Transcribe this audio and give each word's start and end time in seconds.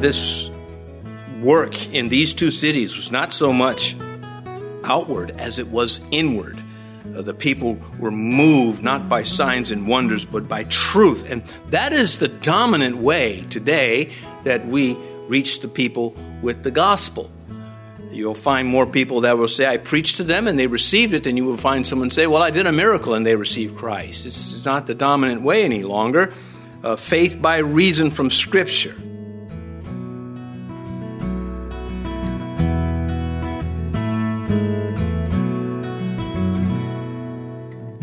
this 0.00 0.48
work 1.40 1.92
in 1.92 2.08
these 2.08 2.34
two 2.34 2.50
cities 2.50 2.96
was 2.96 3.10
not 3.10 3.32
so 3.32 3.52
much 3.52 3.96
outward 4.84 5.30
as 5.32 5.58
it 5.58 5.68
was 5.68 6.00
inward. 6.10 6.62
Uh, 7.14 7.22
the 7.22 7.34
people 7.34 7.78
were 7.98 8.10
moved 8.10 8.82
not 8.82 9.08
by 9.08 9.22
signs 9.22 9.70
and 9.70 9.86
wonders, 9.86 10.24
but 10.24 10.48
by 10.48 10.64
truth. 10.64 11.30
And 11.30 11.42
that 11.68 11.92
is 11.92 12.18
the 12.18 12.28
dominant 12.28 12.98
way 12.98 13.44
today 13.50 14.12
that 14.44 14.66
we 14.66 14.94
reach 15.28 15.60
the 15.60 15.68
people 15.68 16.14
with 16.42 16.62
the 16.62 16.70
gospel. 16.70 17.30
You'll 18.10 18.34
find 18.34 18.66
more 18.66 18.86
people 18.86 19.20
that 19.22 19.38
will 19.38 19.48
say, 19.48 19.66
I 19.66 19.76
preached 19.76 20.16
to 20.16 20.24
them 20.24 20.48
and 20.48 20.58
they 20.58 20.66
received 20.66 21.14
it, 21.14 21.24
than 21.24 21.36
you 21.36 21.44
will 21.44 21.56
find 21.56 21.86
someone 21.86 22.10
say, 22.10 22.26
Well, 22.26 22.42
I 22.42 22.50
did 22.50 22.66
a 22.66 22.72
miracle 22.72 23.14
and 23.14 23.24
they 23.24 23.36
received 23.36 23.76
Christ. 23.76 24.26
It's 24.26 24.64
not 24.64 24.86
the 24.86 24.94
dominant 24.94 25.42
way 25.42 25.64
any 25.64 25.82
longer. 25.82 26.32
Uh, 26.82 26.96
faith 26.96 27.40
by 27.40 27.58
reason 27.58 28.10
from 28.10 28.30
Scripture. 28.30 28.96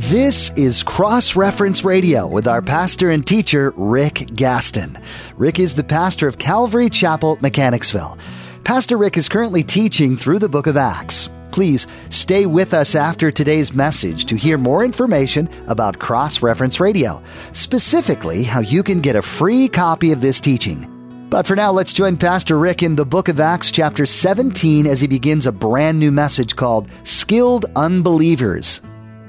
This 0.10 0.52
is 0.52 0.84
Cross 0.84 1.36
Reference 1.36 1.84
Radio 1.84 2.28
with 2.28 2.48
our 2.48 2.62
pastor 2.62 3.12
and 3.12 3.28
teacher, 3.28 3.74
Rick 3.76 4.30
Gaston. 4.36 4.98
Rick 5.36 5.60
is 5.60 5.76
the 5.76 5.84
pastor 5.84 6.30
of 6.30 6.38
Calvary 6.38 6.90
Chapel, 6.90 7.38
Mechanicsville. 7.42 8.18
Pastor 8.64 8.96
Rick 8.96 9.18
is 9.18 9.28
currently 9.28 9.66
teaching 9.66 10.16
through 10.16 10.40
the 10.40 10.48
book 10.48 10.66
of 10.66 10.78
Acts. 10.78 11.30
Please 11.52 11.88
stay 12.08 12.46
with 12.46 12.74
us 12.74 12.96
after 12.96 13.32
today's 13.32 13.74
message 13.74 14.24
to 14.28 14.38
hear 14.38 14.58
more 14.58 14.86
information 14.86 15.50
about 15.68 16.00
Cross 16.00 16.42
Reference 16.42 16.80
Radio, 16.80 17.22
specifically 17.52 18.44
how 18.44 18.62
you 18.62 18.84
can 18.84 19.02
get 19.02 19.18
a 19.18 19.22
free 19.22 19.68
copy 19.68 20.14
of 20.14 20.22
this 20.22 20.40
teaching. 20.40 20.88
But 21.30 21.46
for 21.46 21.58
now, 21.58 21.74
let's 21.74 21.92
join 21.92 22.16
Pastor 22.16 22.58
Rick 22.58 22.82
in 22.82 22.96
the 22.96 23.06
book 23.06 23.28
of 23.28 23.42
Acts, 23.42 23.74
chapter 23.74 24.06
17, 24.06 24.88
as 24.88 25.02
he 25.02 25.08
begins 25.08 25.46
a 25.46 25.52
brand 25.52 26.00
new 26.00 26.14
message 26.14 26.56
called 26.56 26.88
Skilled 27.04 27.66
Unbelievers 27.76 28.82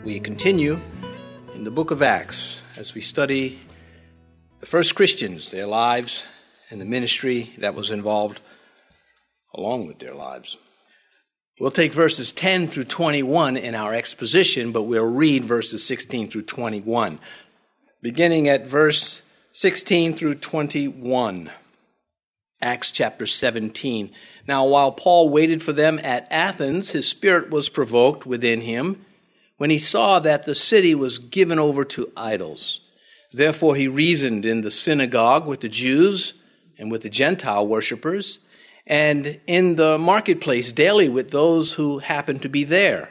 we 0.05 0.21
continue 0.21 0.81
in 1.55 1.65
the 1.65 1.71
book 1.71 1.91
of 1.91 2.03
Acts 2.03 2.61
as 2.77 2.95
we 2.95 3.01
study 3.01 3.59
the 4.61 4.67
first 4.67 4.95
Christians, 4.95 5.51
their 5.51 5.67
lives, 5.67 6.23
and 6.71 6.81
the 6.81 6.85
ministry 6.85 7.51
that 7.59 7.75
was 7.75 7.91
involved 7.91 8.41
along 9.55 9.87
with 9.87 9.99
their 9.99 10.15
lives. 10.15 10.57
We'll 11.59 11.73
take 11.73 11.93
verses 11.93 12.31
10 12.31 12.69
through 12.69 12.85
21 12.85 13.57
in 13.57 13.75
our 13.75 13.93
exposition, 13.93 14.71
but 14.71 14.85
we'll 14.85 15.05
read 15.05 15.45
verses 15.45 15.85
16 15.85 16.31
through 16.31 16.43
21. 16.43 17.19
Beginning 18.01 18.49
at 18.49 18.67
verse 18.67 19.23
16 19.53 20.15
through 20.15 20.35
21. 20.35 21.51
Acts 22.61 22.91
chapter 22.93 23.27
17. 23.27 24.13
Now, 24.47 24.67
while 24.67 24.93
Paul 24.93 25.29
waited 25.29 25.63
for 25.63 25.73
them 25.73 25.99
at 26.03 26.29
Athens, 26.31 26.91
his 26.91 27.09
spirit 27.09 27.51
was 27.51 27.69
provoked 27.69 28.25
within 28.25 28.61
him 28.61 29.05
when 29.59 29.71
he 29.71 29.79
saw 29.79 30.19
that 30.21 30.47
the 30.47 30.55
city 30.55 30.95
was 30.95 31.19
given 31.19 31.59
over 31.59 31.85
to 31.85 32.11
idols. 32.17 32.81
Therefore, 33.33 33.77
he 33.77 33.87
reasoned 33.87 34.47
in 34.47 34.63
the 34.63 34.71
synagogue 34.71 35.47
with 35.47 35.61
the 35.61 35.69
Jews 35.69 36.33
and 36.79 36.91
with 36.91 37.03
the 37.03 37.11
Gentile 37.11 37.67
worshippers, 37.67 38.39
and 38.87 39.39
in 39.47 39.77
the 39.77 39.99
marketplace 39.99 40.73
daily 40.73 41.09
with 41.09 41.31
those 41.31 41.73
who 41.73 41.99
happened 41.99 42.41
to 42.43 42.49
be 42.49 42.65
there. 42.65 43.11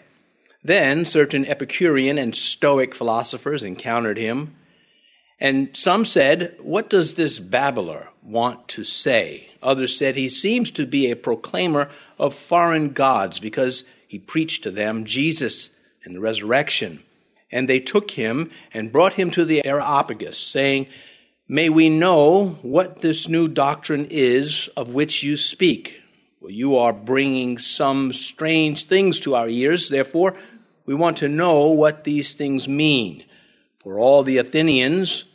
Then 0.64 1.06
certain 1.06 1.45
Epicurean 1.45 2.17
and 2.17 2.36
Stoic 2.36 2.95
philosophers 2.95 3.61
encountered 3.61 4.17
him, 4.17 4.56
and 5.39 5.76
some 5.78 6.04
said, 6.04 6.56
What 6.59 6.89
does 6.89 7.14
this 7.14 7.39
babbler 7.39 8.09
want 8.23 8.67
to 8.70 8.84
say? 8.84 9.50
Others 9.61 9.95
said, 9.98 10.16
He 10.16 10.30
seems 10.30 10.72
to 10.72 10.88
be 10.88 11.11
a 11.11 11.16
proclaimer 11.16 11.89
of 12.17 12.33
foreign 12.33 12.93
gods 12.93 13.39
because 13.39 13.83
he 14.08 14.17
preached 14.17 14.64
to 14.64 14.72
them 14.72 15.05
Jesus 15.05 15.70
and 16.08 16.16
the 16.16 16.22
resurrection. 16.22 17.04
And 17.52 17.68
they 17.68 17.82
took 17.82 18.12
him 18.12 18.50
and 18.73 18.92
brought 18.92 19.14
him 19.14 19.30
to 19.32 19.44
the 19.44 19.64
Areopagus, 19.66 20.38
saying, 20.38 20.88
May 21.50 21.70
we 21.70 21.90
know 21.90 22.58
what 22.62 23.02
this 23.02 23.28
new 23.28 23.48
doctrine 23.48 24.08
is 24.10 24.70
of 24.78 24.94
which 24.94 25.22
you 25.22 25.36
speak. 25.38 26.02
For 26.40 26.50
you 26.50 26.78
are 26.78 26.94
bringing 26.94 27.58
some 27.58 28.14
strange 28.14 28.86
things 28.86 29.20
to 29.22 29.36
our 29.36 29.50
ears. 29.50 29.90
Therefore, 29.90 30.36
we 30.86 30.96
want 30.96 31.17
to 31.17 31.28
know 31.28 31.72
what 31.72 32.06
these 32.06 32.34
things 32.34 32.67
mean. 32.67 33.26
For 33.80 34.00
all 34.00 34.23
the 34.23 34.38
Athenians 34.38 35.26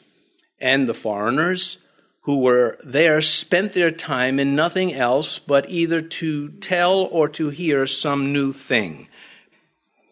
and 0.58 0.88
the 0.88 0.94
foreigners 0.94 1.78
who 2.22 2.40
were 2.40 2.78
there 2.82 3.20
spent 3.20 3.72
their 3.72 3.90
time 3.90 4.38
in 4.38 4.54
nothing 4.54 4.94
else 4.94 5.38
but 5.38 5.68
either 5.68 6.00
to 6.00 6.48
tell 6.48 7.08
or 7.10 7.28
to 7.28 7.50
hear 7.50 7.86
some 7.86 8.32
new 8.32 8.52
thing. 8.52 9.08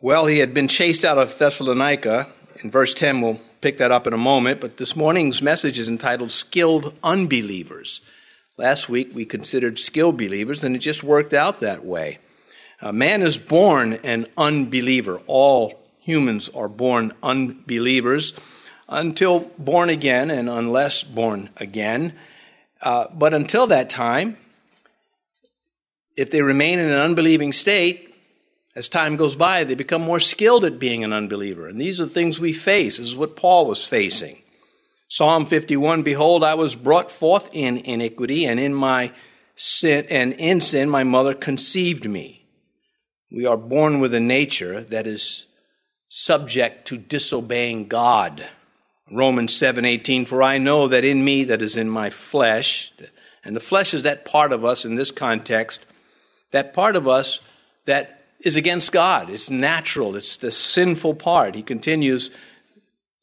Well, 0.03 0.25
he 0.25 0.39
had 0.39 0.55
been 0.55 0.67
chased 0.67 1.05
out 1.05 1.19
of 1.19 1.37
Thessalonica. 1.37 2.29
In 2.65 2.71
verse 2.71 2.95
10, 2.95 3.21
we'll 3.21 3.39
pick 3.61 3.77
that 3.77 3.93
up 3.93 4.07
in 4.07 4.15
a 4.15 4.19
moment, 4.19 4.59
but 4.59 4.79
this 4.79 4.97
morning's 4.97 5.43
message 5.43 5.79
is 5.79 5.89
entitled 5.89 6.31
Skilled 6.31 6.95
Unbelievers. 7.05 8.01
Last 8.57 8.89
week 8.89 9.11
we 9.13 9.27
considered 9.27 9.79
skilled 9.79 10.17
believers, 10.17 10.65
and 10.65 10.75
it 10.75 10.79
just 10.79 11.05
worked 11.05 11.35
out 11.35 11.61
that 11.61 11.85
way. 11.85 12.19
A 12.81 12.95
man 12.95 13.21
is 13.21 13.37
born 13.37 13.93
an 14.03 14.27
unbeliever. 14.39 15.21
All 15.27 15.79
humans 15.99 16.49
are 16.49 16.71
born 16.71 17.13
unbelievers 17.23 18.33
until 18.89 19.51
born 19.59 19.91
again 19.91 20.31
and 20.31 20.49
unless 20.49 21.03
born 21.03 21.51
again. 21.59 22.15
Uh, 22.81 23.05
but 23.13 23.35
until 23.35 23.67
that 23.67 23.91
time, 23.91 24.39
if 26.17 26.31
they 26.31 26.41
remain 26.41 26.79
in 26.79 26.89
an 26.89 26.99
unbelieving 26.99 27.53
state, 27.53 28.10
as 28.77 28.89
time 28.89 29.17
goes 29.17 29.37
by, 29.37 29.65
they 29.65 29.75
become 29.75 30.03
more 30.03 30.21
skilled 30.21 30.65
at 30.65 30.79
being 30.79 31.03
an 31.03 31.13
unbeliever. 31.13 31.67
And 31.67 31.81
these 31.81 32.01
are 32.01 32.05
the 32.05 32.11
things 32.11 32.39
we 32.39 32.53
face. 32.53 32.99
This 32.99 33.09
is 33.09 33.17
what 33.17 33.37
Paul 33.37 33.67
was 33.67 33.85
facing. 33.85 34.43
Psalm 35.09 35.45
51 35.45 36.03
Behold, 36.03 36.45
I 36.45 36.55
was 36.55 36.77
brought 36.77 37.11
forth 37.11 37.49
in 37.53 37.79
iniquity, 37.79 38.47
and 38.47 38.61
in 38.61 38.75
my 38.75 39.13
sin, 39.57 40.07
and 40.09 40.33
in 40.35 40.61
sin 40.61 40.89
my 40.89 41.03
mother 41.03 41.35
conceived 41.35 42.09
me. 42.09 42.47
We 43.33 43.45
are 43.45 43.57
born 43.57 43.99
with 43.99 44.15
a 44.15 44.21
nature 44.21 44.83
that 44.83 45.07
is 45.07 45.47
subject 46.09 46.87
to 46.89 46.97
disobeying 46.97 47.89
God. 47.89 48.49
Romans 49.11 49.53
7:18 49.53 50.27
For 50.27 50.45
I 50.45 50.59
know 50.59 50.87
that 50.87 51.05
in 51.05 51.25
me 51.25 51.43
that 51.45 51.61
is 51.61 51.77
in 51.77 51.91
my 51.91 52.11
flesh, 52.11 52.93
and 53.45 53.57
the 53.57 53.61
flesh 53.61 53.93
is 53.93 54.05
that 54.05 54.25
part 54.25 54.53
of 54.53 54.65
us 54.65 54.85
in 54.85 54.95
this 54.95 55.11
context, 55.11 55.87
that 56.53 56.73
part 56.73 56.95
of 56.95 57.09
us 57.09 57.41
that 57.87 58.20
is 58.45 58.57
against 58.57 58.93
God. 58.93 59.31
It's 59.31 59.51
natural. 59.51 60.17
It's 60.17 60.37
the 60.37 60.51
sinful 60.51 61.15
part. 61.15 61.55
He 61.55 61.63
continues 61.63 62.31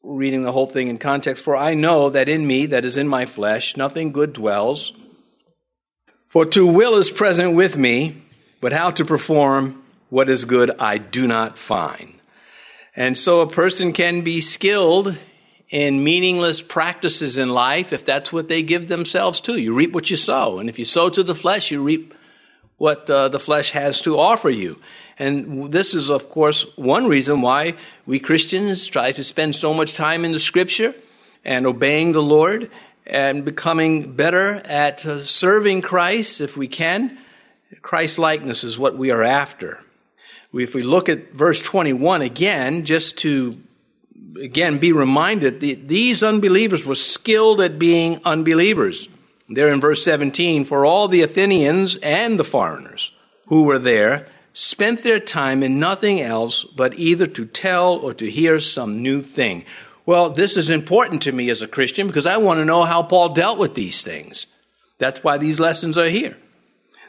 reading 0.04 0.44
the 0.44 0.52
whole 0.52 0.68
thing 0.68 0.88
in 0.88 0.98
context. 0.98 1.44
For 1.44 1.56
I 1.56 1.74
know 1.74 2.10
that 2.10 2.30
in 2.30 2.46
me, 2.48 2.66
that 2.68 2.86
is 2.86 2.98
in 2.98 3.08
my 3.08 3.26
flesh, 3.26 3.76
nothing 3.76 4.12
good 4.12 4.34
dwells. 4.34 4.94
For 6.28 6.46
to 6.46 6.68
will 6.68 6.96
is 6.96 7.10
present 7.10 7.56
with 7.56 7.78
me, 7.78 8.22
but 8.62 8.74
how 8.74 8.92
to 8.92 9.06
perform 9.06 9.84
what 10.10 10.30
is 10.30 10.46
good 10.46 10.72
I 10.80 10.98
do 10.98 11.28
not 11.28 11.58
find. 11.58 12.14
And 12.96 13.18
so 13.18 13.42
a 13.42 13.50
person 13.50 13.94
can 13.94 14.22
be 14.22 14.42
skilled 14.42 15.18
in 15.70 16.04
meaningless 16.04 16.62
practices 16.62 17.38
in 17.38 17.50
life 17.50 17.92
if 17.92 18.06
that's 18.06 18.32
what 18.32 18.48
they 18.48 18.64
give 18.64 18.88
themselves 18.88 19.42
to. 19.42 19.58
You 19.58 19.74
reap 19.74 19.92
what 19.92 20.10
you 20.10 20.18
sow. 20.18 20.60
And 20.60 20.70
if 20.70 20.80
you 20.80 20.86
sow 20.86 21.10
to 21.10 21.24
the 21.24 21.36
flesh, 21.36 21.72
you 21.72 21.84
reap 21.84 22.14
what 22.78 23.10
uh, 23.10 23.28
the 23.30 23.40
flesh 23.40 23.72
has 23.72 24.02
to 24.02 24.18
offer 24.18 24.50
you. 24.50 24.80
And 25.20 25.72
this 25.72 25.96
is, 25.96 26.10
of 26.10 26.30
course, 26.30 26.66
one 26.76 27.08
reason 27.08 27.42
why 27.42 27.76
we 28.06 28.20
Christians 28.20 28.88
try 28.88 29.12
to 29.12 29.24
spend 29.24 29.56
so 29.56 29.74
much 29.74 29.96
time 29.96 30.24
in 30.24 30.32
the 30.32 30.40
scripture 30.40 30.94
and 31.44 31.66
obeying 31.66 32.12
the 32.12 32.22
Lord 32.22 32.70
and 33.06 33.44
becoming 33.44 34.14
better 34.14 34.56
at 34.66 35.06
uh, 35.06 35.26
serving 35.26 35.82
Christ 35.82 36.42
if 36.42 36.56
we 36.56 36.68
can. 36.68 37.18
Christ 37.82 38.20
likeness 38.20 38.64
is 38.64 38.78
what 38.78 38.98
we 38.98 39.12
are 39.12 39.24
after. 39.24 39.84
If 40.54 40.76
we 40.76 40.84
look 40.84 41.10
at 41.10 41.34
verse 41.34 41.62
21 41.62 42.22
again, 42.22 42.86
just 42.86 43.18
to 43.20 43.62
again 44.42 44.78
be 44.78 44.92
reminded 44.92 45.60
these 45.62 46.22
unbelievers 46.22 46.86
were 46.86 46.96
skilled 46.96 47.60
at 47.62 47.80
being 47.80 48.20
unbelievers. 48.24 49.10
There 49.50 49.70
in 49.70 49.80
verse 49.80 50.04
17, 50.04 50.66
for 50.66 50.86
all 50.86 51.08
the 51.08 51.22
Athenians 51.22 51.98
and 51.98 52.38
the 52.38 52.44
foreigners 52.44 53.12
who 53.48 53.64
were 53.64 53.80
there 53.80 54.28
spent 54.54 55.04
their 55.04 55.20
time 55.20 55.64
in 55.64 55.80
nothing 55.80 56.20
else 56.20 56.64
but 56.64 56.98
either 57.00 57.28
to 57.28 57.46
tell 57.46 57.96
or 57.96 58.14
to 58.16 58.30
hear 58.30 58.60
some 58.60 58.98
new 58.98 59.22
thing. 59.22 59.64
Well, 60.06 60.30
this 60.30 60.58
is 60.58 60.70
important 60.70 61.22
to 61.24 61.32
me 61.32 61.50
as 61.50 61.62
a 61.62 61.68
Christian 61.68 62.08
because 62.08 62.26
I 62.26 62.38
want 62.38 62.60
to 62.60 62.66
know 62.66 62.84
how 62.84 63.04
Paul 63.04 63.30
dealt 63.30 63.58
with 63.58 63.76
these 63.76 64.04
things. 64.04 64.48
That's 64.98 65.24
why 65.24 65.38
these 65.38 65.60
lessons 65.60 65.98
are 65.98 66.10
here. 66.10 66.38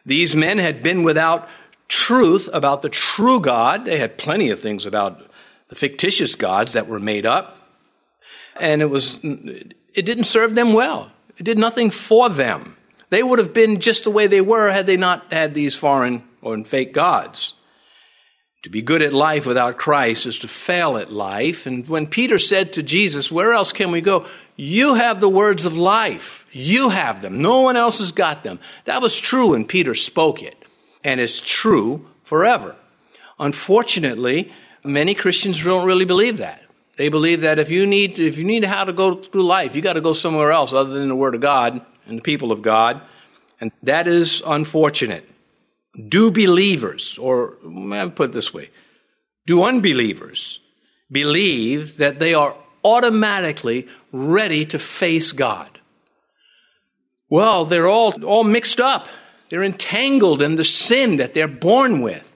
These 0.05 0.37
men 0.37 0.59
had 0.59 0.83
been 0.83 1.03
without 1.03 1.49
truth 1.89 2.49
about 2.53 2.83
the 2.83 2.89
true 2.89 3.41
God. 3.41 3.85
They 3.85 3.99
had 3.99 4.19
plenty 4.19 4.51
of 4.51 4.61
things 4.61 4.85
about 4.85 5.31
the 5.69 5.77
fictitious 5.77 6.35
gods 6.35 6.75
that 6.75 6.87
were 6.87 7.01
made 7.01 7.27
up. 7.27 7.59
And 8.61 8.83
it 8.83 8.91
was, 8.91 9.19
it 9.23 10.05
didn't 10.05 10.25
serve 10.25 10.55
them 10.55 10.73
well. 10.73 11.13
Did 11.43 11.59
nothing 11.59 11.91
for 11.91 12.29
them. 12.29 12.77
They 13.11 13.23
would 13.23 13.39
have 13.39 13.55
been 13.55 13.81
just 13.81 14.05
the 14.05 14.11
way 14.11 14.27
they 14.27 14.41
were 14.41 14.71
had 14.71 14.87
they 14.87 14.97
not 14.97 15.33
had 15.33 15.55
these 15.55 15.75
foreign 15.75 16.25
or 16.43 16.63
fake 16.65 16.93
gods. 16.93 17.55
To 18.63 18.71
be 18.71 18.83
good 18.83 19.03
at 19.03 19.13
life 19.13 19.47
without 19.47 19.79
Christ 19.79 20.27
is 20.27 20.39
to 20.41 20.49
fail 20.49 20.97
at 20.97 21.13
life. 21.13 21.65
And 21.65 21.89
when 21.89 22.07
Peter 22.07 22.39
said 22.39 22.73
to 22.73 22.83
Jesus, 22.83 23.31
Where 23.31 23.53
else 23.53 23.73
can 23.73 23.93
we 23.93 24.01
go? 24.01 24.27
You 24.57 24.95
have 24.95 25.21
the 25.21 25.29
words 25.29 25.65
of 25.65 25.77
life. 25.77 26.45
You 26.51 26.89
have 26.89 27.23
them. 27.23 27.41
No 27.41 27.61
one 27.61 27.77
else 27.77 28.01
has 28.01 28.11
got 28.11 28.43
them. 28.43 28.59
That 28.85 29.01
was 29.01 29.19
true 29.19 29.53
when 29.53 29.65
Peter 29.65 29.95
spoke 29.95 30.43
it, 30.43 30.57
and 31.05 31.21
it's 31.21 31.41
true 31.41 32.09
forever. 32.25 32.75
Unfortunately, 33.39 34.53
many 34.83 35.15
Christians 35.15 35.63
don't 35.63 35.87
really 35.87 36.05
believe 36.05 36.39
that. 36.39 36.63
They 36.99 37.09
believe 37.09 37.43
that 37.43 37.61
if 37.61 37.71
you 37.71 37.87
need 37.87 38.19
if 38.19 38.37
you 38.37 38.45
need 38.45 38.65
how 38.65 38.83
to 38.83 38.93
go 38.93 39.15
through 39.15 39.45
life, 39.45 39.77
you 39.77 39.81
got 39.81 39.93
to 39.93 40.01
go 40.01 40.13
somewhere 40.13 40.51
else 40.51 40.73
other 40.73 40.93
than 40.93 41.09
the 41.09 41.15
Word 41.15 41.37
of 41.37 41.41
God 41.41 41.81
and 42.09 42.19
the 42.19 42.23
people 42.23 42.51
of 42.51 42.61
God, 42.61 43.01
and 43.61 43.71
that 43.85 44.09
is 44.09 44.43
unfortunate. 44.45 45.25
Do 46.09 46.33
believers, 46.33 47.17
or 47.17 47.57
let 47.63 48.07
me 48.07 48.11
put 48.11 48.31
it 48.31 48.33
this 48.33 48.53
way, 48.53 48.71
do 49.47 49.63
unbelievers 49.63 50.59
believe 51.11 51.99
that 51.99 52.19
they 52.19 52.35
are 52.35 52.57
automatically 52.85 53.87
ready 54.11 54.67
to 54.67 54.79
face 54.81 55.31
God? 55.31 55.79
Well, 57.31 57.65
they're 57.65 57.87
all 57.87 58.25
all 58.25 58.43
mixed 58.43 58.81
up. 58.81 59.07
They're 59.51 59.63
entangled 59.63 60.43
in 60.43 60.57
the 60.57 60.65
sin 60.65 61.19
that 61.19 61.33
they're 61.33 61.47
born 61.47 62.01
with. 62.01 62.35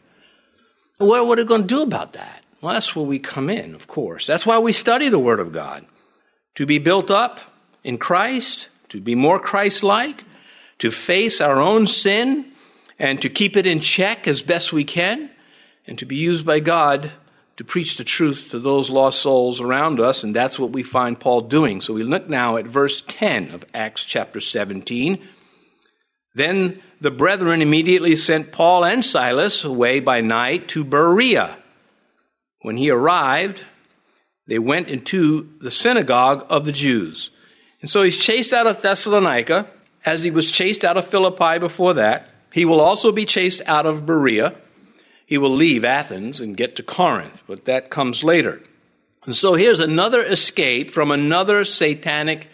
What, 0.99 1.26
what 1.26 1.41
are 1.41 1.43
they 1.43 1.49
going 1.49 1.62
to 1.62 1.67
do 1.67 1.82
about 1.82 2.12
that? 2.12 2.41
Well, 2.62 2.75
that's 2.75 2.94
where 2.94 3.05
we 3.05 3.19
come 3.19 3.50
in, 3.50 3.75
of 3.75 3.88
course. 3.88 4.25
That's 4.25 4.47
why 4.47 4.61
we 4.61 4.73
study 4.73 5.09
the 5.09 5.19
Word 5.19 5.41
of 5.41 5.53
God. 5.53 5.85
To 6.55 6.64
be 6.64 6.79
built 6.79 7.11
up 7.11 7.41
in 7.82 7.99
Christ, 7.99 8.69
to 8.91 9.00
be 9.00 9.17
more 9.17 9.41
Christ 9.41 9.82
like, 9.82 10.23
to 10.79 10.93
face 10.93 11.41
our 11.41 11.61
own 11.61 11.88
sin, 11.88 12.53
and 13.00 13.20
to 13.20 13.29
keep 13.29 13.56
it 13.56 13.67
in 13.67 13.81
check 13.81 14.29
as 14.29 14.43
best 14.43 14.73
we 14.73 14.85
can, 14.85 15.29
and 15.88 15.99
to 15.99 16.06
be 16.06 16.14
used 16.14 16.47
by 16.47 16.61
God 16.61 17.11
to 17.56 17.64
preach 17.64 17.97
the 17.97 18.05
truth 18.05 18.53
to 18.53 18.61
those 18.61 18.91
lost 18.91 19.20
souls 19.20 19.61
around 19.61 19.99
us. 19.99 20.23
And 20.23 20.35
that's 20.35 20.59
what 20.59 20.70
we 20.70 20.85
find 20.85 21.19
Paul 21.19 21.43
doing. 21.43 21.81
So 21.81 21.93
we 21.93 22.05
look 22.05 22.29
now 22.29 22.56
at 22.59 22.67
verse 22.67 23.03
10 23.09 23.50
of 23.50 23.64
Acts 23.75 24.05
chapter 24.05 24.38
17. 24.38 25.19
Then 26.35 26.81
the 27.00 27.11
brethren 27.11 27.61
immediately 27.61 28.14
sent 28.14 28.53
Paul 28.53 28.85
and 28.85 29.05
Silas 29.05 29.64
away 29.64 29.99
by 29.99 30.20
night 30.20 30.69
to 30.69 30.85
Berea 30.85 31.59
when 32.62 32.76
he 32.76 32.91
arrived, 32.91 33.62
they 34.47 34.59
went 34.59 34.88
into 34.88 35.50
the 35.61 35.70
synagogue 35.70 36.47
of 36.49 36.64
the 36.64 36.73
Jews. 36.73 37.31
And 37.81 37.91
so 37.91 38.03
he's 38.03 38.19
chased 38.19 38.53
out 38.53 38.67
of 38.67 38.81
Thessalonica, 38.81 39.69
as 40.05 40.23
he 40.23 40.31
was 40.31 40.50
chased 40.50 40.85
out 40.85 40.97
of 40.97 41.06
Philippi 41.06 41.59
before 41.59 41.94
that. 41.94 42.29
He 42.53 42.64
will 42.64 42.81
also 42.81 43.12
be 43.12 43.25
chased 43.25 43.62
out 43.67 43.87
of 43.87 44.06
Berea. 44.06 44.55
He 45.26 45.38
will 45.38 45.55
leave 45.55 45.85
Athens 45.85 46.41
and 46.41 46.56
get 46.56 46.76
to 46.76 46.82
Corinth, 46.82 47.43
but 47.47 47.64
that 47.64 47.91
comes 47.91 48.25
later. 48.25 48.62
And 49.25 49.35
so 49.35 49.55
here's 49.55 49.81
another 49.81 50.23
escape 50.25 50.91
from 50.91 51.11
another 51.11 51.64
satanic 51.64 52.49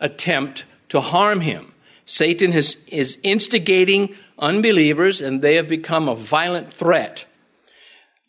attempt 0.00 0.64
to 0.88 1.00
harm 1.00 1.40
him. 1.40 1.72
Satan 2.04 2.52
has, 2.52 2.76
is 2.88 3.18
instigating 3.22 4.14
unbelievers, 4.38 5.20
and 5.22 5.40
they 5.40 5.54
have 5.54 5.68
become 5.68 6.08
a 6.08 6.16
violent 6.16 6.72
threat 6.72 7.24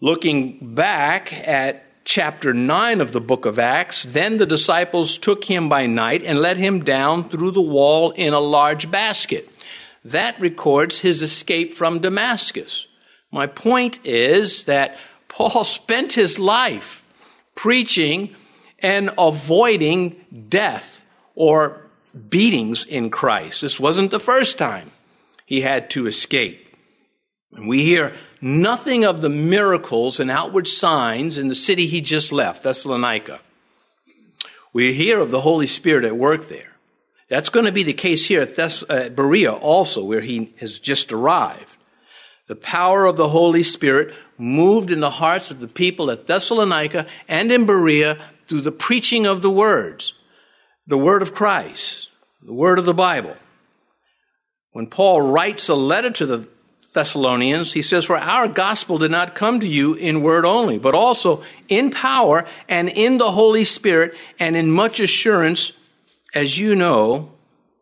Looking 0.04 0.58
back 0.76 1.32
at 1.32 1.86
chapter 2.04 2.54
9 2.54 3.00
of 3.00 3.14
the 3.14 3.22
book 3.22 3.46
of 3.46 3.58
Acts, 3.58 4.04
then 4.04 4.38
the 4.38 4.46
disciples 4.46 5.18
took 5.18 5.46
him 5.46 5.70
by 5.70 5.86
night 5.86 6.24
and 6.26 6.40
let 6.40 6.58
him 6.58 6.84
down 6.84 7.30
through 7.30 7.52
the 7.52 7.62
wall 7.62 8.12
in 8.12 8.34
a 8.34 8.40
large 8.42 8.92
basket. 8.92 9.48
That 10.04 10.38
records 10.42 11.00
his 11.00 11.22
escape 11.22 11.72
from 11.72 12.00
Damascus. 12.00 12.86
My 13.32 13.48
point 13.48 14.06
is 14.06 14.66
that 14.66 14.98
Paul 15.30 15.64
spent 15.64 16.12
his 16.12 16.38
life 16.38 17.02
preaching 17.56 18.36
and 18.80 19.10
avoiding 19.18 20.18
death 20.50 21.02
or 21.34 21.90
beatings 22.28 22.84
in 22.84 23.10
Christ. 23.10 23.62
This 23.62 23.80
wasn't 23.80 24.12
the 24.12 24.20
first 24.20 24.58
time 24.58 24.92
he 25.46 25.62
had 25.62 25.90
to 25.92 26.08
escape. 26.08 26.60
And 27.54 27.70
we 27.70 27.84
hear 27.84 28.14
nothing 28.44 29.06
of 29.06 29.22
the 29.22 29.30
miracles 29.30 30.20
and 30.20 30.30
outward 30.30 30.68
signs 30.68 31.38
in 31.38 31.48
the 31.48 31.56
city 31.56 31.88
he 31.88 32.02
just 32.02 32.32
left, 32.32 32.64
Thessalonica. 32.64 33.40
We 34.74 34.94
hear 34.94 35.22
of 35.22 35.32
the 35.32 35.42
Holy 35.42 35.68
Spirit 35.68 36.04
at 36.04 36.18
work 36.18 36.50
there. 36.50 36.74
That's 37.30 37.50
going 37.50 37.66
to 37.66 37.72
be 37.72 37.84
the 37.84 37.94
case 37.94 38.28
here 38.28 38.42
at 38.42 38.56
Thess- 38.56 38.84
uh, 38.90 39.10
Berea 39.10 39.54
also, 39.54 40.04
where 40.04 40.22
he 40.22 40.54
has 40.60 40.80
just 40.80 41.14
arrived. 41.14 41.78
The 42.48 42.56
power 42.56 43.06
of 43.06 43.16
the 43.16 43.30
Holy 43.30 43.64
Spirit 43.64 44.14
moved 44.38 44.92
in 44.92 45.00
the 45.00 45.10
hearts 45.10 45.50
of 45.50 45.62
the 45.62 45.68
people 45.68 46.12
at 46.12 46.28
Thessalonica 46.28 47.08
and 47.30 47.52
in 47.52 47.66
Berea 47.66 48.20
through 48.48 48.62
the 48.62 48.72
preaching 48.72 49.26
of 49.26 49.42
the 49.42 49.50
words, 49.50 50.14
the 50.86 50.98
word 50.98 51.22
of 51.22 51.34
Christ, 51.34 52.10
the 52.42 52.54
word 52.54 52.78
of 52.78 52.86
the 52.86 52.94
Bible. 52.94 53.38
When 54.74 54.88
Paul 54.88 55.22
writes 55.22 55.70
a 55.70 55.76
letter 55.76 56.12
to 56.12 56.26
the 56.26 56.50
Thessalonians, 56.94 57.74
he 57.74 57.82
says, 57.82 58.06
For 58.06 58.18
our 58.18 58.48
gospel 58.48 58.98
did 58.98 59.12
not 59.12 59.36
come 59.36 59.60
to 59.60 59.68
you 59.68 59.96
in 59.96 60.22
word 60.22 60.46
only, 60.46 60.78
but 60.78 60.96
also 60.96 61.44
in 61.68 61.92
power 61.92 62.46
and 62.70 62.90
in 62.90 63.18
the 63.18 63.32
Holy 63.32 63.64
Spirit 63.64 64.16
and 64.40 64.56
in 64.56 64.72
much 64.72 65.00
assurance, 65.00 65.74
as 66.34 66.60
you 66.60 66.76
know 66.76 67.32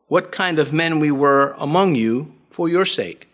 what 0.07 0.31
kind 0.31 0.59
of 0.59 0.73
men 0.73 0.99
we 0.99 1.11
were 1.11 1.55
among 1.57 1.95
you 1.95 2.33
for 2.49 2.67
your 2.67 2.85
sake. 2.85 3.27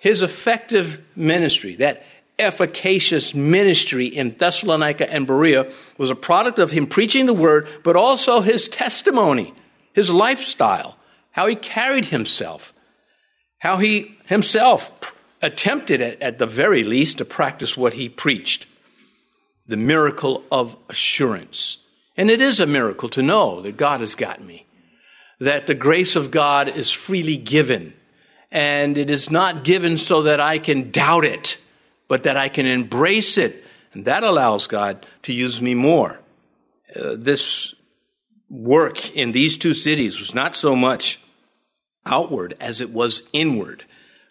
His 0.00 0.22
effective 0.22 1.00
ministry, 1.14 1.76
that 1.76 2.04
efficacious 2.38 3.34
ministry 3.34 4.06
in 4.06 4.36
Thessalonica 4.36 5.12
and 5.12 5.26
Berea, 5.26 5.70
was 5.98 6.10
a 6.10 6.16
product 6.16 6.58
of 6.58 6.72
him 6.72 6.88
preaching 6.88 7.26
the 7.26 7.34
word, 7.34 7.68
but 7.84 7.94
also 7.94 8.40
his 8.40 8.66
testimony, 8.66 9.54
his 9.92 10.10
lifestyle, 10.10 10.96
how 11.30 11.46
he 11.46 11.54
carried 11.54 12.06
himself 12.06 12.71
how 13.62 13.76
he 13.76 14.18
himself 14.26 15.14
attempted 15.40 16.00
at, 16.00 16.20
at 16.20 16.38
the 16.38 16.46
very 16.46 16.82
least 16.82 17.18
to 17.18 17.24
practice 17.24 17.76
what 17.76 17.94
he 17.94 18.08
preached 18.08 18.66
the 19.68 19.76
miracle 19.76 20.42
of 20.50 20.76
assurance. 20.88 21.78
And 22.16 22.28
it 22.28 22.40
is 22.40 22.58
a 22.58 22.66
miracle 22.66 23.08
to 23.10 23.22
know 23.22 23.62
that 23.62 23.76
God 23.76 24.00
has 24.00 24.16
got 24.16 24.42
me, 24.42 24.66
that 25.38 25.68
the 25.68 25.76
grace 25.76 26.16
of 26.16 26.32
God 26.32 26.68
is 26.68 26.90
freely 26.90 27.36
given, 27.36 27.94
and 28.50 28.98
it 28.98 29.08
is 29.08 29.30
not 29.30 29.62
given 29.62 29.96
so 29.96 30.22
that 30.22 30.40
I 30.40 30.58
can 30.58 30.90
doubt 30.90 31.24
it, 31.24 31.58
but 32.08 32.24
that 32.24 32.36
I 32.36 32.48
can 32.48 32.66
embrace 32.66 33.38
it. 33.38 33.64
And 33.92 34.04
that 34.06 34.24
allows 34.24 34.66
God 34.66 35.06
to 35.22 35.32
use 35.32 35.62
me 35.62 35.74
more. 35.74 36.18
Uh, 36.96 37.14
this 37.16 37.76
work 38.50 39.14
in 39.14 39.30
these 39.30 39.56
two 39.56 39.72
cities 39.72 40.18
was 40.18 40.34
not 40.34 40.56
so 40.56 40.74
much 40.74 41.20
outward 42.06 42.56
as 42.60 42.80
it 42.80 42.90
was 42.90 43.22
inward. 43.32 43.84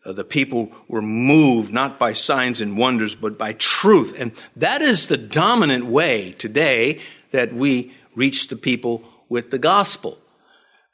Uh, 0.04 0.12
the 0.12 0.24
people 0.24 0.72
were 0.88 1.02
moved 1.02 1.72
not 1.72 2.00
by 2.00 2.14
signs 2.14 2.60
and 2.60 2.78
wonders, 2.78 3.16
but 3.16 3.38
by 3.38 3.54
truth. 3.54 4.20
And 4.20 4.32
that 4.56 4.82
is 4.82 5.08
the 5.08 5.18
dominant 5.18 5.86
way 5.86 6.32
today 6.34 7.00
that 7.32 7.54
we 7.54 7.94
reach 8.16 8.48
the 8.48 8.56
people 8.56 9.04
with 9.30 9.52
the 9.52 9.60
gospel. 9.60 10.18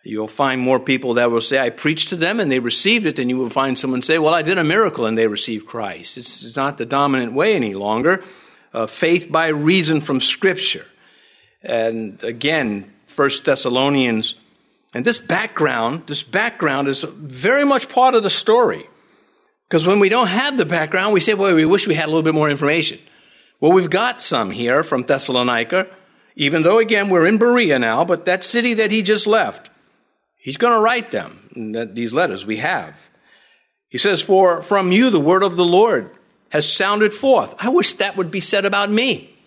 You'll 0.03 0.27
find 0.27 0.61
more 0.61 0.79
people 0.79 1.15
that 1.15 1.31
will 1.31 1.41
say, 1.41 1.59
I 1.59 1.69
preached 1.69 2.09
to 2.09 2.15
them 2.15 2.39
and 2.39 2.49
they 2.49 2.59
received 2.59 3.05
it, 3.05 3.17
than 3.17 3.29
you 3.29 3.37
will 3.37 3.49
find 3.49 3.77
someone 3.77 4.01
say, 4.01 4.17
Well, 4.17 4.33
I 4.33 4.41
did 4.41 4.57
a 4.57 4.63
miracle 4.63 5.05
and 5.05 5.17
they 5.17 5.27
received 5.27 5.65
Christ. 5.65 6.17
It's 6.17 6.55
not 6.55 6.77
the 6.77 6.85
dominant 6.85 7.33
way 7.33 7.55
any 7.55 7.73
longer. 7.73 8.23
Uh, 8.73 8.87
faith 8.87 9.31
by 9.31 9.47
reason 9.47 9.99
from 9.99 10.21
Scripture. 10.21 10.85
And 11.61 12.23
again, 12.23 12.93
First 13.05 13.45
Thessalonians 13.45 14.35
and 14.97 15.05
this 15.05 15.19
background, 15.19 16.07
this 16.07 16.23
background 16.23 16.87
is 16.87 17.03
very 17.03 17.63
much 17.63 17.87
part 17.87 18.15
of 18.15 18.23
the 18.23 18.31
story. 18.31 18.89
Because 19.69 19.85
when 19.85 19.99
we 19.99 20.09
don't 20.09 20.25
have 20.25 20.57
the 20.57 20.65
background, 20.65 21.13
we 21.13 21.19
say, 21.19 21.35
well, 21.35 21.53
we 21.53 21.65
wish 21.65 21.87
we 21.87 21.93
had 21.93 22.05
a 22.05 22.07
little 22.07 22.23
bit 22.23 22.33
more 22.33 22.49
information. 22.49 22.97
Well, 23.59 23.73
we've 23.73 23.91
got 23.91 24.23
some 24.23 24.49
here 24.49 24.83
from 24.83 25.03
Thessalonica, 25.03 25.87
even 26.35 26.63
though, 26.63 26.79
again, 26.79 27.09
we're 27.09 27.27
in 27.27 27.37
Berea 27.37 27.77
now, 27.77 28.05
but 28.05 28.25
that 28.25 28.43
city 28.43 28.73
that 28.73 28.89
he 28.89 29.03
just 29.03 29.27
left, 29.27 29.69
he's 30.35 30.57
going 30.57 30.73
to 30.73 30.79
write 30.81 31.11
them, 31.11 31.91
these 31.93 32.11
letters 32.11 32.43
we 32.43 32.57
have. 32.57 33.07
He 33.89 33.99
says, 33.99 34.19
For 34.19 34.63
from 34.63 34.91
you 34.91 35.11
the 35.11 35.19
word 35.19 35.43
of 35.43 35.57
the 35.57 35.63
Lord 35.63 36.09
has 36.49 36.67
sounded 36.67 37.13
forth. 37.13 37.53
I 37.59 37.69
wish 37.69 37.93
that 37.93 38.17
would 38.17 38.31
be 38.31 38.39
said 38.39 38.65
about 38.65 38.89
me. 38.89 39.37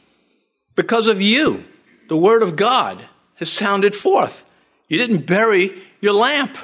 Because 0.76 1.08
of 1.08 1.20
you, 1.20 1.64
the 2.08 2.16
word 2.16 2.44
of 2.44 2.54
God 2.54 3.04
has 3.34 3.50
sounded 3.50 3.96
forth. 3.96 4.44
You 4.90 4.98
didn't 4.98 5.24
bury 5.24 5.72
your 6.00 6.12
lamp. 6.12 6.58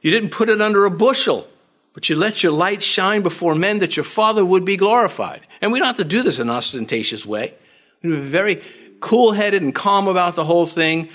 You 0.00 0.10
didn't 0.10 0.30
put 0.30 0.48
it 0.48 0.60
under 0.60 0.86
a 0.86 0.90
bushel, 0.90 1.46
but 1.92 2.08
you 2.08 2.16
let 2.16 2.42
your 2.42 2.52
light 2.52 2.82
shine 2.82 3.22
before 3.22 3.54
men 3.54 3.80
that 3.80 3.96
your 3.96 4.04
Father 4.04 4.44
would 4.44 4.64
be 4.64 4.76
glorified. 4.76 5.46
And 5.60 5.70
we 5.70 5.78
don't 5.78 5.86
have 5.86 5.96
to 5.96 6.04
do 6.04 6.22
this 6.22 6.38
in 6.38 6.48
an 6.48 6.54
ostentatious 6.54 7.26
way. 7.26 7.54
We 8.02 8.10
be 8.10 8.16
very 8.16 8.62
cool 9.00 9.32
headed 9.32 9.62
and 9.62 9.74
calm 9.74 10.08
about 10.08 10.36
the 10.36 10.44
whole 10.44 10.66
thing, 10.66 11.10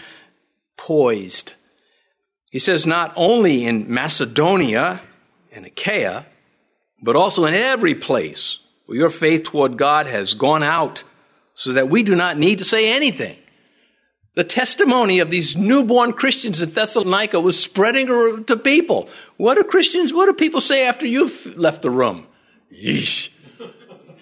poised. 0.78 1.54
He 2.52 2.60
says, 2.60 2.86
not 2.86 3.12
only 3.16 3.66
in 3.66 3.92
Macedonia 3.92 5.02
and 5.52 5.66
Achaia, 5.66 6.28
but 7.02 7.16
also 7.16 7.46
in 7.46 7.54
every 7.54 7.96
place 7.96 8.60
where 8.86 8.98
your 8.98 9.10
faith 9.10 9.44
toward 9.44 9.78
God 9.78 10.06
has 10.06 10.36
gone 10.36 10.64
out, 10.64 11.04
so 11.56 11.74
that 11.74 11.90
we 11.90 12.04
do 12.04 12.16
not 12.16 12.38
need 12.38 12.60
to 12.60 12.66
say 12.66 12.92
anything. 12.92 13.38
The 14.34 14.44
testimony 14.46 15.20
of 15.20 15.30
these 15.30 15.58
newborn 15.58 16.14
Christians 16.14 16.62
in 16.62 16.72
Thessalonica 16.72 17.42
was 17.42 17.62
spreading 17.62 18.08
to 18.46 18.58
people. 18.58 19.10
What 19.36 19.56
do 19.56 19.64
Christians, 19.64 20.14
what 20.14 20.28
do 20.28 20.34
people 20.34 20.62
say 20.62 20.86
after 20.86 21.06
you've 21.06 21.58
left 21.58 21.82
the 21.82 21.90
room? 21.90 22.28
Yeesh. 22.72 23.30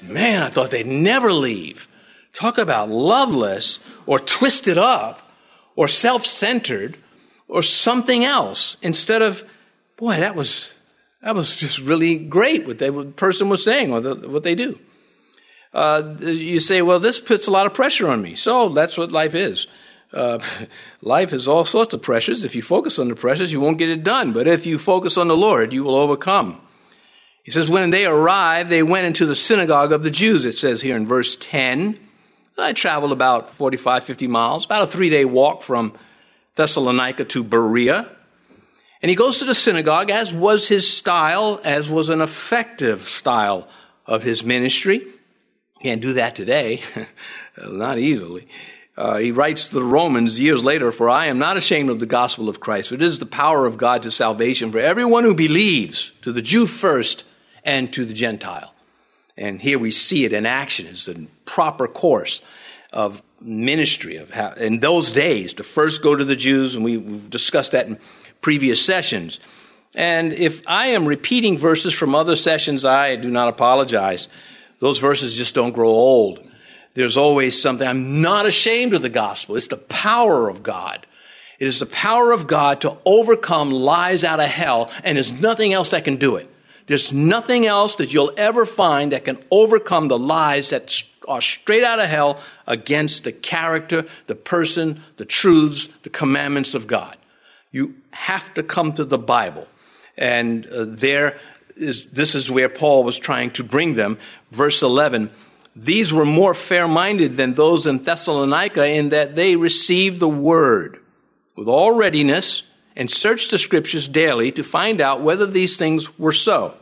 Man, 0.02 0.42
I 0.42 0.50
thought 0.50 0.72
they'd 0.72 0.88
never 0.88 1.32
leave. 1.32 1.88
Talk 2.34 2.58
about 2.58 2.90
loveless 2.90 3.80
or 4.08 4.18
twisted 4.18 4.80
up 4.80 5.22
or 5.76 5.88
self 5.88 6.26
centered 6.26 6.98
or 7.48 7.62
something 7.62 8.26
else 8.26 8.78
instead 8.82 9.22
of, 9.22 9.44
boy, 9.98 10.18
that 10.18 10.36
was, 10.36 10.74
that 11.22 11.36
was 11.36 11.56
just 11.56 11.78
really 11.80 12.18
great 12.18 12.66
what 12.66 12.80
the 12.80 13.14
person 13.16 13.50
was 13.50 13.64
saying 13.64 13.94
or 13.94 14.02
the, 14.02 14.16
what 14.28 14.42
they 14.42 14.56
do. 14.56 14.80
Uh, 15.72 16.16
you 16.20 16.60
say, 16.60 16.82
well, 16.82 17.00
this 17.00 17.20
puts 17.20 17.46
a 17.46 17.52
lot 17.52 17.68
of 17.68 17.76
pressure 17.76 18.10
on 18.10 18.24
me. 18.24 18.34
So 18.36 18.70
that's 18.70 18.98
what 18.98 19.12
life 19.12 19.36
is. 19.36 19.68
Uh, 20.12 20.40
life 21.02 21.32
has 21.32 21.48
all 21.48 21.66
sorts 21.66 21.94
of 21.94 22.02
pressures. 22.02 22.44
If 22.44 22.56
you 22.56 22.62
focus 22.62 22.98
on 22.98 23.10
the 23.10 23.16
pressures, 23.16 23.54
you 23.54 23.60
won't 23.60 23.78
get 23.78 23.90
it 23.90 24.04
done. 24.04 24.34
But 24.34 24.48
if 24.48 24.66
you 24.66 24.80
focus 24.80 25.18
on 25.18 25.28
the 25.28 25.38
Lord, 25.38 25.72
you 25.72 25.84
will 25.84 25.96
overcome. 25.96 26.62
He 27.44 27.52
says, 27.52 27.70
when 27.70 27.90
they 27.90 28.06
arrived, 28.06 28.70
they 28.70 28.84
went 28.84 29.08
into 29.08 29.26
the 29.26 29.36
synagogue 29.36 29.92
of 29.92 30.04
the 30.04 30.12
Jews, 30.12 30.46
it 30.46 30.54
says 30.54 30.82
here 30.82 30.96
in 30.96 31.08
verse 31.08 31.36
10. 31.36 32.00
I 32.58 32.74
traveled 32.74 33.12
about 33.12 33.50
45, 33.50 34.04
50 34.04 34.28
miles, 34.28 34.66
about 34.66 34.84
a 34.84 34.88
three 34.88 35.10
day 35.10 35.26
walk 35.26 35.62
from 35.62 35.94
Thessalonica 36.56 37.26
to 37.26 37.44
Berea. 37.44 38.10
And 39.02 39.10
he 39.10 39.16
goes 39.16 39.40
to 39.40 39.46
the 39.46 39.56
synagogue, 39.56 40.12
as 40.12 40.34
was 40.34 40.68
his 40.68 40.92
style, 40.92 41.62
as 41.64 41.90
was 41.90 42.10
an 42.10 42.20
effective 42.20 43.08
style 43.08 43.68
of 44.06 44.24
his 44.24 44.44
ministry. 44.44 45.08
Can't 45.82 46.02
do 46.02 46.14
that 46.14 46.36
today, 46.36 46.82
not 47.58 47.98
easily. 47.98 48.50
Uh, 49.00 49.16
he 49.16 49.32
writes 49.32 49.68
to 49.68 49.76
the 49.76 49.82
Romans 49.82 50.42
years 50.42 50.62
later, 50.62 50.92
For 50.92 51.10
I 51.10 51.28
am 51.28 51.40
not 51.40 51.56
ashamed 51.56 51.90
of 51.90 52.02
the 52.02 52.06
gospel 52.06 52.50
of 52.50 52.60
Christ, 52.60 52.90
for 52.90 52.96
it 52.96 53.02
is 53.02 53.18
the 53.18 53.26
power 53.26 53.66
of 53.66 53.78
God 53.78 54.04
to 54.04 54.12
salvation 54.12 54.74
for 54.74 54.80
everyone 54.80 55.24
who 55.24 55.34
believes, 55.34 56.12
to 56.22 56.34
the 56.34 56.42
Jew 56.42 56.66
first 56.66 57.24
and 57.64 57.94
to 57.94 58.04
the 58.04 58.14
Gentile. 58.14 58.76
And 59.38 59.62
here 59.62 59.80
we 59.80 59.90
see 59.90 60.26
it 60.26 60.34
in 60.34 60.46
action. 60.46 60.86
It's 60.86 61.08
a 61.08 61.16
proper 61.46 61.88
course 61.88 62.42
of 62.92 63.22
ministry 63.40 64.18
of 64.18 64.32
how, 64.32 64.52
in 64.52 64.82
those 64.82 65.14
days 65.14 65.54
to 65.54 65.64
first 65.64 66.04
go 66.04 66.14
to 66.14 66.26
the 66.26 66.36
Jews, 66.36 66.76
and 66.76 66.84
we, 66.84 66.98
we've 66.98 67.30
discussed 67.30 67.72
that 67.72 67.88
in 67.88 67.98
previous 68.42 68.84
sessions. 68.84 69.40
And 69.96 70.34
if 70.34 70.62
I 70.68 70.88
am 70.88 71.06
repeating 71.06 71.58
verses 71.58 71.94
from 71.94 72.16
other 72.16 72.36
sessions, 72.36 72.84
I 72.84 73.16
do 73.16 73.30
not 73.30 73.48
apologize. 73.48 74.28
Those 74.80 74.98
verses 74.98 75.38
just 75.38 75.56
don't 75.56 75.72
grow 75.72 75.88
old. 75.88 76.49
There's 77.00 77.16
always 77.16 77.62
something. 77.62 77.88
I'm 77.88 78.22
not 78.22 78.46
ashamed 78.46 78.94
of 78.94 79.02
the 79.02 79.08
gospel. 79.08 79.56
It's 79.56 79.68
the 79.68 79.78
power 79.78 80.50
of 80.50 80.64
God. 80.64 81.08
It 81.58 81.66
is 81.66 81.80
the 81.80 81.86
power 81.86 82.34
of 82.34 82.46
God 82.46 82.82
to 82.82 82.98
overcome 83.06 83.72
lies 83.72 84.26
out 84.26 84.42
of 84.42 84.48
hell, 84.48 84.92
and 85.06 85.16
there's 85.16 85.32
nothing 85.32 85.72
else 85.72 85.92
that 85.92 86.04
can 86.04 86.18
do 86.18 86.36
it. 86.36 86.54
There's 86.88 87.14
nothing 87.14 87.66
else 87.66 87.96
that 87.96 88.12
you'll 88.12 88.34
ever 88.36 88.66
find 88.66 89.14
that 89.14 89.24
can 89.24 89.40
overcome 89.50 90.10
the 90.10 90.20
lies 90.20 90.72
that 90.72 91.02
are 91.26 91.40
straight 91.40 91.86
out 91.86 92.02
of 92.02 92.10
hell 92.10 92.42
against 92.68 93.24
the 93.24 93.32
character, 93.32 94.06
the 94.28 94.36
person, 94.36 95.02
the 95.16 95.24
truths, 95.24 95.88
the 96.04 96.10
commandments 96.10 96.74
of 96.74 96.86
God. 96.86 97.16
You 97.72 97.96
have 98.12 98.54
to 98.56 98.62
come 98.62 98.92
to 98.96 99.06
the 99.06 99.18
Bible. 99.18 99.70
And 100.18 100.66
uh, 100.66 100.84
there 100.86 101.40
is, 101.78 102.08
this 102.08 102.36
is 102.36 102.52
where 102.52 102.68
Paul 102.68 103.06
was 103.06 103.18
trying 103.18 103.52
to 103.52 103.64
bring 103.64 103.96
them. 103.96 104.20
Verse 104.52 104.82
11, 104.82 105.30
these 105.82 106.12
were 106.12 106.26
more 106.26 106.54
fair-minded 106.54 107.38
than 107.38 107.54
those 107.54 107.88
in 107.88 108.00
Thessalonica 108.00 108.86
in 108.86 109.10
that 109.10 109.36
they 109.36 109.56
received 109.56 110.20
the 110.20 110.28
word 110.28 111.00
with 111.56 111.68
all 111.68 111.94
readiness 111.94 112.64
and 112.96 113.10
searched 113.10 113.52
the 113.52 113.58
scriptures 113.58 114.08
daily 114.08 114.52
to 114.52 114.64
find 114.64 115.00
out 115.00 115.22
whether 115.22 115.46
these 115.46 115.78
things 115.78 116.20
were 116.20 116.34
so. 116.34 116.76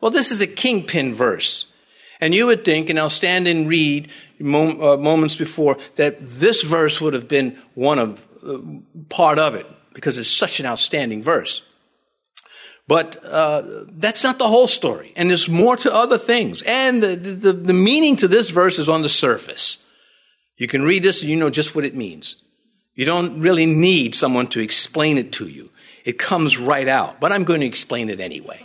Well, 0.00 0.10
this 0.10 0.30
is 0.30 0.40
a 0.40 0.46
kingpin 0.46 1.12
verse. 1.12 1.66
And 2.20 2.34
you 2.34 2.46
would 2.46 2.64
think, 2.64 2.88
and 2.88 2.98
I'll 2.98 3.10
stand 3.10 3.46
and 3.46 3.68
read 3.68 4.08
uh, 4.40 4.42
moments 4.42 5.36
before, 5.36 5.76
that 5.96 6.16
this 6.20 6.62
verse 6.62 7.00
would 7.00 7.12
have 7.12 7.28
been 7.28 7.58
one 7.74 7.98
of, 7.98 8.26
uh, 8.46 8.58
part 9.10 9.38
of 9.38 9.54
it, 9.54 9.66
because 9.92 10.16
it's 10.16 10.30
such 10.30 10.60
an 10.60 10.66
outstanding 10.66 11.22
verse. 11.22 11.62
But 12.86 13.24
uh, 13.24 13.62
that's 13.88 14.22
not 14.22 14.38
the 14.38 14.48
whole 14.48 14.66
story. 14.66 15.12
And 15.16 15.30
there's 15.30 15.48
more 15.48 15.76
to 15.78 15.94
other 15.94 16.18
things. 16.18 16.62
And 16.66 17.02
the, 17.02 17.16
the, 17.16 17.52
the 17.52 17.72
meaning 17.72 18.16
to 18.16 18.28
this 18.28 18.50
verse 18.50 18.78
is 18.78 18.88
on 18.88 19.02
the 19.02 19.08
surface. 19.08 19.78
You 20.56 20.68
can 20.68 20.82
read 20.82 21.02
this 21.02 21.22
and 21.22 21.30
you 21.30 21.36
know 21.36 21.50
just 21.50 21.74
what 21.74 21.84
it 21.84 21.94
means. 21.94 22.36
You 22.94 23.06
don't 23.06 23.40
really 23.40 23.66
need 23.66 24.14
someone 24.14 24.48
to 24.48 24.60
explain 24.60 25.18
it 25.18 25.32
to 25.32 25.48
you. 25.48 25.70
It 26.04 26.18
comes 26.18 26.58
right 26.58 26.86
out. 26.86 27.20
But 27.20 27.32
I'm 27.32 27.44
going 27.44 27.60
to 27.60 27.66
explain 27.66 28.10
it 28.10 28.20
anyway. 28.20 28.64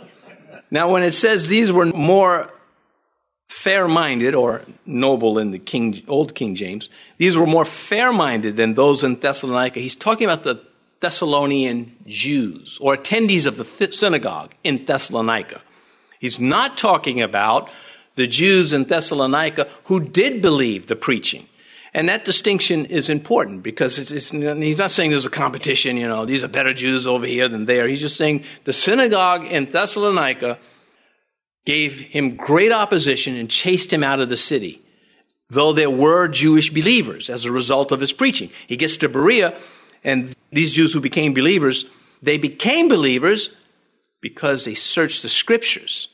Now, 0.70 0.92
when 0.92 1.02
it 1.02 1.12
says 1.12 1.48
these 1.48 1.72
were 1.72 1.86
more 1.86 2.52
fair 3.48 3.88
minded, 3.88 4.34
or 4.34 4.62
noble 4.86 5.38
in 5.38 5.50
the 5.50 5.58
King, 5.58 6.00
Old 6.06 6.34
King 6.36 6.54
James, 6.54 6.88
these 7.18 7.36
were 7.36 7.46
more 7.46 7.64
fair 7.64 8.12
minded 8.12 8.56
than 8.56 8.74
those 8.74 9.02
in 9.02 9.18
Thessalonica. 9.18 9.80
He's 9.80 9.96
talking 9.96 10.26
about 10.26 10.44
the 10.44 10.64
Thessalonian 11.00 11.96
Jews 12.06 12.78
or 12.80 12.96
attendees 12.96 13.46
of 13.46 13.56
the 13.56 13.92
synagogue 13.92 14.54
in 14.62 14.84
Thessalonica. 14.84 15.62
He's 16.18 16.38
not 16.38 16.76
talking 16.76 17.22
about 17.22 17.70
the 18.14 18.26
Jews 18.26 18.72
in 18.72 18.84
Thessalonica 18.84 19.68
who 19.84 20.00
did 20.00 20.42
believe 20.42 20.86
the 20.86 20.96
preaching. 20.96 21.46
And 21.92 22.08
that 22.08 22.24
distinction 22.24 22.86
is 22.86 23.08
important 23.08 23.62
because 23.62 23.98
it's, 23.98 24.10
it's, 24.10 24.30
he's 24.30 24.78
not 24.78 24.90
saying 24.90 25.10
there's 25.10 25.26
a 25.26 25.30
competition, 25.30 25.96
you 25.96 26.06
know, 26.06 26.24
these 26.24 26.44
are 26.44 26.48
better 26.48 26.72
Jews 26.72 27.06
over 27.06 27.26
here 27.26 27.48
than 27.48 27.66
there. 27.66 27.88
He's 27.88 28.00
just 28.00 28.16
saying 28.16 28.44
the 28.64 28.72
synagogue 28.72 29.44
in 29.44 29.64
Thessalonica 29.64 30.58
gave 31.64 31.98
him 31.98 32.36
great 32.36 32.72
opposition 32.72 33.36
and 33.36 33.50
chased 33.50 33.92
him 33.92 34.04
out 34.04 34.20
of 34.20 34.28
the 34.28 34.36
city, 34.36 34.82
though 35.48 35.72
there 35.72 35.90
were 35.90 36.28
Jewish 36.28 36.70
believers 36.70 37.28
as 37.28 37.44
a 37.44 37.52
result 37.52 37.90
of 37.90 38.00
his 38.00 38.12
preaching. 38.12 38.50
He 38.68 38.76
gets 38.76 38.96
to 38.98 39.08
Berea, 39.08 39.58
and 40.02 40.34
these 40.52 40.74
Jews 40.74 40.92
who 40.92 41.00
became 41.00 41.34
believers, 41.34 41.84
they 42.22 42.38
became 42.38 42.88
believers 42.88 43.50
because 44.20 44.64
they 44.64 44.74
searched 44.74 45.22
the 45.22 45.28
scriptures. 45.28 46.08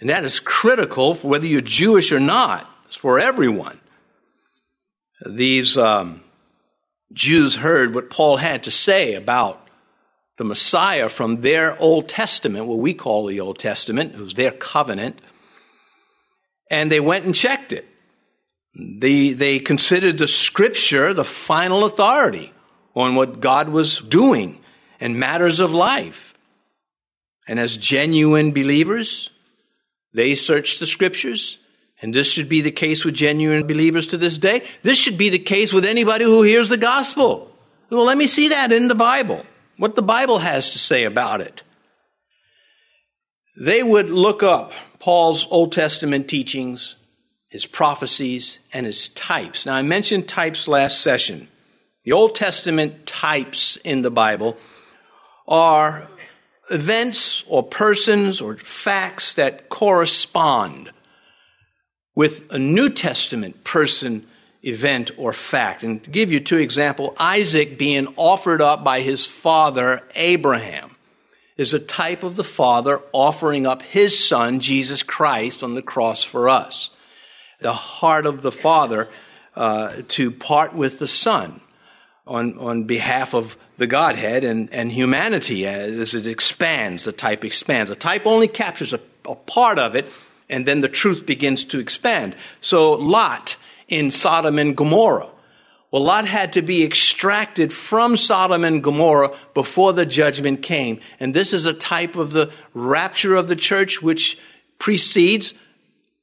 And 0.00 0.10
that 0.10 0.24
is 0.24 0.40
critical 0.40 1.14
for 1.14 1.28
whether 1.28 1.46
you're 1.46 1.60
Jewish 1.60 2.12
or 2.12 2.20
not. 2.20 2.70
It's 2.86 2.96
for 2.96 3.18
everyone. 3.18 3.80
These 5.26 5.76
um, 5.76 6.22
Jews 7.12 7.56
heard 7.56 7.94
what 7.94 8.10
Paul 8.10 8.36
had 8.36 8.62
to 8.64 8.70
say 8.70 9.14
about 9.14 9.66
the 10.36 10.44
Messiah 10.44 11.08
from 11.08 11.40
their 11.40 11.78
Old 11.80 12.08
Testament, 12.08 12.66
what 12.66 12.78
we 12.78 12.94
call 12.94 13.26
the 13.26 13.40
Old 13.40 13.58
Testament, 13.58 14.14
it 14.14 14.20
was 14.20 14.34
their 14.34 14.52
covenant, 14.52 15.20
and 16.70 16.92
they 16.92 17.00
went 17.00 17.24
and 17.24 17.34
checked 17.34 17.72
it. 17.72 17.86
They, 18.78 19.30
they 19.30 19.58
considered 19.58 20.18
the 20.18 20.28
scripture 20.28 21.12
the 21.12 21.24
final 21.24 21.84
authority 21.84 22.52
on 22.98 23.14
what 23.14 23.40
God 23.40 23.68
was 23.68 23.98
doing 23.98 24.60
and 25.00 25.18
matters 25.18 25.60
of 25.60 25.72
life. 25.72 26.34
And 27.46 27.58
as 27.58 27.76
genuine 27.76 28.52
believers, 28.52 29.30
they 30.12 30.34
searched 30.34 30.80
the 30.80 30.86
scriptures. 30.86 31.58
And 32.00 32.14
this 32.14 32.30
should 32.30 32.48
be 32.48 32.60
the 32.60 32.70
case 32.70 33.04
with 33.04 33.14
genuine 33.14 33.66
believers 33.66 34.06
to 34.08 34.16
this 34.16 34.38
day. 34.38 34.62
This 34.82 34.98
should 34.98 35.18
be 35.18 35.30
the 35.30 35.38
case 35.38 35.72
with 35.72 35.84
anybody 35.84 36.24
who 36.24 36.42
hears 36.42 36.68
the 36.68 36.76
gospel. 36.76 37.50
Well, 37.90 38.04
let 38.04 38.18
me 38.18 38.26
see 38.26 38.48
that 38.48 38.70
in 38.72 38.88
the 38.88 38.94
Bible 38.94 39.44
what 39.78 39.94
the 39.94 40.02
Bible 40.02 40.38
has 40.40 40.70
to 40.70 40.78
say 40.78 41.04
about 41.04 41.40
it. 41.40 41.62
They 43.56 43.82
would 43.82 44.10
look 44.10 44.42
up 44.42 44.72
Paul's 44.98 45.46
Old 45.50 45.72
Testament 45.72 46.28
teachings, 46.28 46.96
his 47.48 47.64
prophecies, 47.64 48.58
and 48.72 48.86
his 48.86 49.08
types. 49.08 49.66
Now, 49.66 49.74
I 49.74 49.82
mentioned 49.82 50.28
types 50.28 50.68
last 50.68 51.00
session. 51.00 51.48
The 52.08 52.14
Old 52.14 52.34
Testament 52.34 53.04
types 53.04 53.76
in 53.84 54.00
the 54.00 54.10
Bible 54.10 54.56
are 55.46 56.08
events 56.70 57.44
or 57.46 57.62
persons 57.62 58.40
or 58.40 58.56
facts 58.56 59.34
that 59.34 59.68
correspond 59.68 60.90
with 62.14 62.50
a 62.50 62.58
New 62.58 62.88
Testament 62.88 63.62
person 63.62 64.26
event 64.62 65.10
or 65.18 65.34
fact. 65.34 65.82
And 65.82 66.02
to 66.02 66.08
give 66.08 66.32
you 66.32 66.40
two 66.40 66.56
examples, 66.56 67.14
Isaac 67.20 67.76
being 67.76 68.08
offered 68.16 68.62
up 68.62 68.82
by 68.82 69.02
his 69.02 69.26
father 69.26 70.02
Abraham 70.14 70.96
is 71.58 71.74
a 71.74 71.78
type 71.78 72.22
of 72.22 72.36
the 72.36 72.42
father 72.42 73.02
offering 73.12 73.66
up 73.66 73.82
his 73.82 74.26
son 74.26 74.60
Jesus 74.60 75.02
Christ 75.02 75.62
on 75.62 75.74
the 75.74 75.82
cross 75.82 76.22
for 76.22 76.48
us. 76.48 76.88
The 77.60 77.74
heart 77.74 78.24
of 78.24 78.40
the 78.40 78.50
father 78.50 79.10
uh, 79.54 79.92
to 80.08 80.30
part 80.30 80.72
with 80.72 81.00
the 81.00 81.06
son. 81.06 81.60
On, 82.28 82.58
on 82.58 82.84
behalf 82.84 83.34
of 83.34 83.56
the 83.76 83.86
Godhead 83.86 84.44
and, 84.44 84.72
and 84.72 84.92
humanity 84.92 85.66
as 85.66 86.14
it 86.14 86.26
expands, 86.26 87.04
the 87.04 87.12
type 87.12 87.44
expands. 87.44 87.90
The 87.90 87.96
type 87.96 88.26
only 88.26 88.48
captures 88.48 88.92
a, 88.92 89.00
a 89.26 89.34
part 89.34 89.78
of 89.78 89.96
it, 89.96 90.12
and 90.48 90.66
then 90.66 90.80
the 90.80 90.88
truth 90.88 91.26
begins 91.26 91.64
to 91.66 91.78
expand. 91.78 92.36
So, 92.60 92.92
Lot 92.92 93.56
in 93.88 94.10
Sodom 94.10 94.58
and 94.58 94.76
Gomorrah. 94.76 95.30
Well, 95.90 96.02
Lot 96.02 96.26
had 96.26 96.52
to 96.52 96.62
be 96.62 96.84
extracted 96.84 97.72
from 97.72 98.16
Sodom 98.16 98.62
and 98.62 98.82
Gomorrah 98.82 99.34
before 99.54 99.94
the 99.94 100.04
judgment 100.04 100.60
came. 100.60 101.00
And 101.18 101.32
this 101.32 101.54
is 101.54 101.64
a 101.64 101.72
type 101.72 102.14
of 102.14 102.32
the 102.32 102.52
rapture 102.74 103.34
of 103.36 103.48
the 103.48 103.56
church 103.56 104.02
which 104.02 104.38
precedes, 104.78 105.54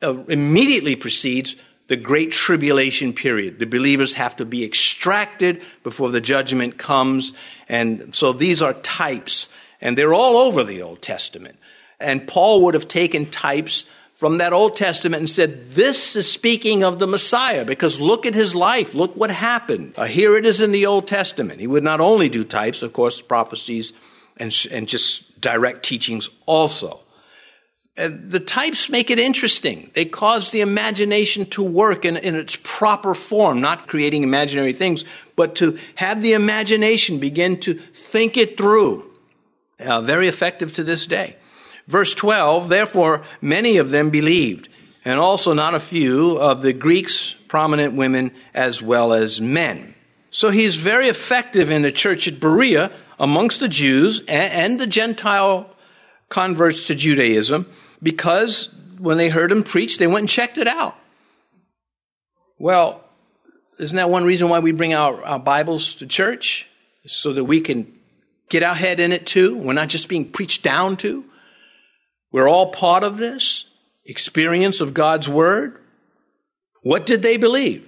uh, 0.04 0.24
immediately 0.26 0.96
precedes 0.96 1.56
the 1.88 1.96
great 1.96 2.32
tribulation 2.32 3.14
period. 3.14 3.60
The 3.60 3.66
believers 3.66 4.16
have 4.16 4.36
to 4.38 4.46
be 4.46 4.64
extracted 4.64 5.62
before 5.84 6.12
the 6.12 6.22
judgment 6.22 6.78
comes. 6.78 7.34
And 7.70 8.14
so 8.14 8.34
these 8.34 8.62
are 8.62 8.74
types, 8.74 9.50
and 9.82 9.98
they're 9.98 10.14
all 10.14 10.38
over 10.38 10.64
the 10.64 10.82
Old 10.82 11.02
Testament. 11.02 11.58
And 12.00 12.28
Paul 12.28 12.64
would 12.64 12.74
have 12.74 12.88
taken 12.88 13.30
types 13.30 13.86
from 14.16 14.38
that 14.38 14.54
Old 14.54 14.76
Testament 14.76 15.20
and 15.20 15.30
said, 15.30 15.72
This 15.72 16.16
is 16.16 16.32
speaking 16.32 16.84
of 16.84 17.00
the 17.00 17.08
Messiah, 17.08 17.66
because 17.66 18.00
look 18.00 18.26
at 18.26 18.34
his 18.34 18.56
life. 18.56 18.96
Look 18.96 19.16
what 19.16 19.30
happened. 19.30 19.94
Uh, 19.96 20.06
here 20.06 20.36
it 20.38 20.46
is 20.46 20.62
in 20.62 20.72
the 20.72 20.86
Old 20.86 21.08
Testament. 21.08 21.60
He 21.60 21.68
would 21.68 21.84
not 21.84 22.02
only 22.02 22.30
do 22.30 22.44
types, 22.44 22.82
of 22.82 22.94
course, 22.94 23.22
prophecies 23.22 23.94
and, 24.38 24.54
and 24.72 24.88
just 24.88 25.40
direct 25.40 25.84
teachings 25.84 26.30
also. 26.46 27.05
And 27.98 28.30
the 28.30 28.42
types 28.42 28.90
make 28.90 29.10
it 29.10 29.20
interesting. 29.20 29.90
They 29.94 30.04
cause 30.04 30.52
the 30.52 30.62
imagination 30.62 31.46
to 31.52 31.64
work 31.64 32.04
in, 32.04 32.18
in 32.18 32.36
its 32.36 32.58
proper 32.62 33.16
form, 33.16 33.62
not 33.62 33.88
creating 33.88 34.24
imaginary 34.24 34.74
things, 34.74 35.06
but 35.38 35.56
to 35.56 35.80
have 35.96 36.22
the 36.22 36.34
imagination 36.34 37.20
begin 37.20 37.60
to 37.62 37.74
think 37.74 38.36
it 38.36 38.58
through. 38.58 39.10
Uh, 39.80 40.02
very 40.02 40.28
effective 40.28 40.74
to 40.74 40.84
this 40.84 41.08
day. 41.08 41.38
Verse 41.88 42.14
12, 42.14 42.68
therefore 42.68 43.24
many 43.42 43.78
of 43.78 43.92
them 43.92 44.10
believed, 44.10 44.68
and 45.06 45.20
also 45.20 45.54
not 45.54 45.76
a 45.76 45.80
few 45.80 46.38
of 46.38 46.62
the 46.62 46.74
Greeks, 46.74 47.36
prominent 47.48 47.94
women 47.94 48.32
as 48.54 48.82
well 48.82 49.14
as 49.14 49.40
men. 49.40 49.94
So 50.32 50.50
he's 50.50 50.76
very 50.76 51.08
effective 51.08 51.72
in 51.72 51.82
the 51.82 51.92
church 51.92 52.28
at 52.28 52.42
Berea 52.42 52.92
amongst 53.18 53.62
the 53.62 53.70
Jews 53.70 54.20
and, 54.22 54.54
and 54.54 54.80
the 54.80 54.88
Gentile 54.88 55.70
converts 56.28 56.88
to 56.88 56.96
Judaism 56.96 57.68
because 58.02 58.70
when 59.00 59.18
they 59.18 59.30
heard 59.30 59.52
him 59.52 59.64
preach, 59.64 59.98
they 59.98 60.08
went 60.08 60.22
and 60.22 60.30
checked 60.30 60.58
it 60.58 60.68
out. 60.68 60.96
Well, 62.58 63.04
isn't 63.80 63.96
that 63.96 64.10
one 64.10 64.24
reason 64.24 64.50
why 64.50 64.60
we 64.60 64.72
bring 64.72 64.94
our, 64.94 65.24
our 65.24 65.40
Bibles 65.40 65.96
to 65.96 66.08
church? 66.08 66.68
So 67.08 67.34
that 67.34 67.44
we 67.44 67.62
can 67.62 67.94
get 68.50 68.64
our 68.64 68.74
head 68.74 69.00
in 69.00 69.12
it 69.12 69.28
too. 69.28 69.56
We're 69.58 69.74
not 69.74 69.90
just 69.90 70.10
being 70.10 70.32
preached 70.32 70.64
down 70.64 70.98
to. 70.98 71.24
We're 72.32 72.50
all 72.50 72.72
part 72.72 73.04
of 73.04 73.18
this 73.18 73.66
experience 74.06 74.82
of 74.82 74.94
God's 74.94 75.30
Word. 75.30 75.80
What 76.82 77.06
did 77.06 77.22
they 77.22 77.38
believe? 77.38 77.88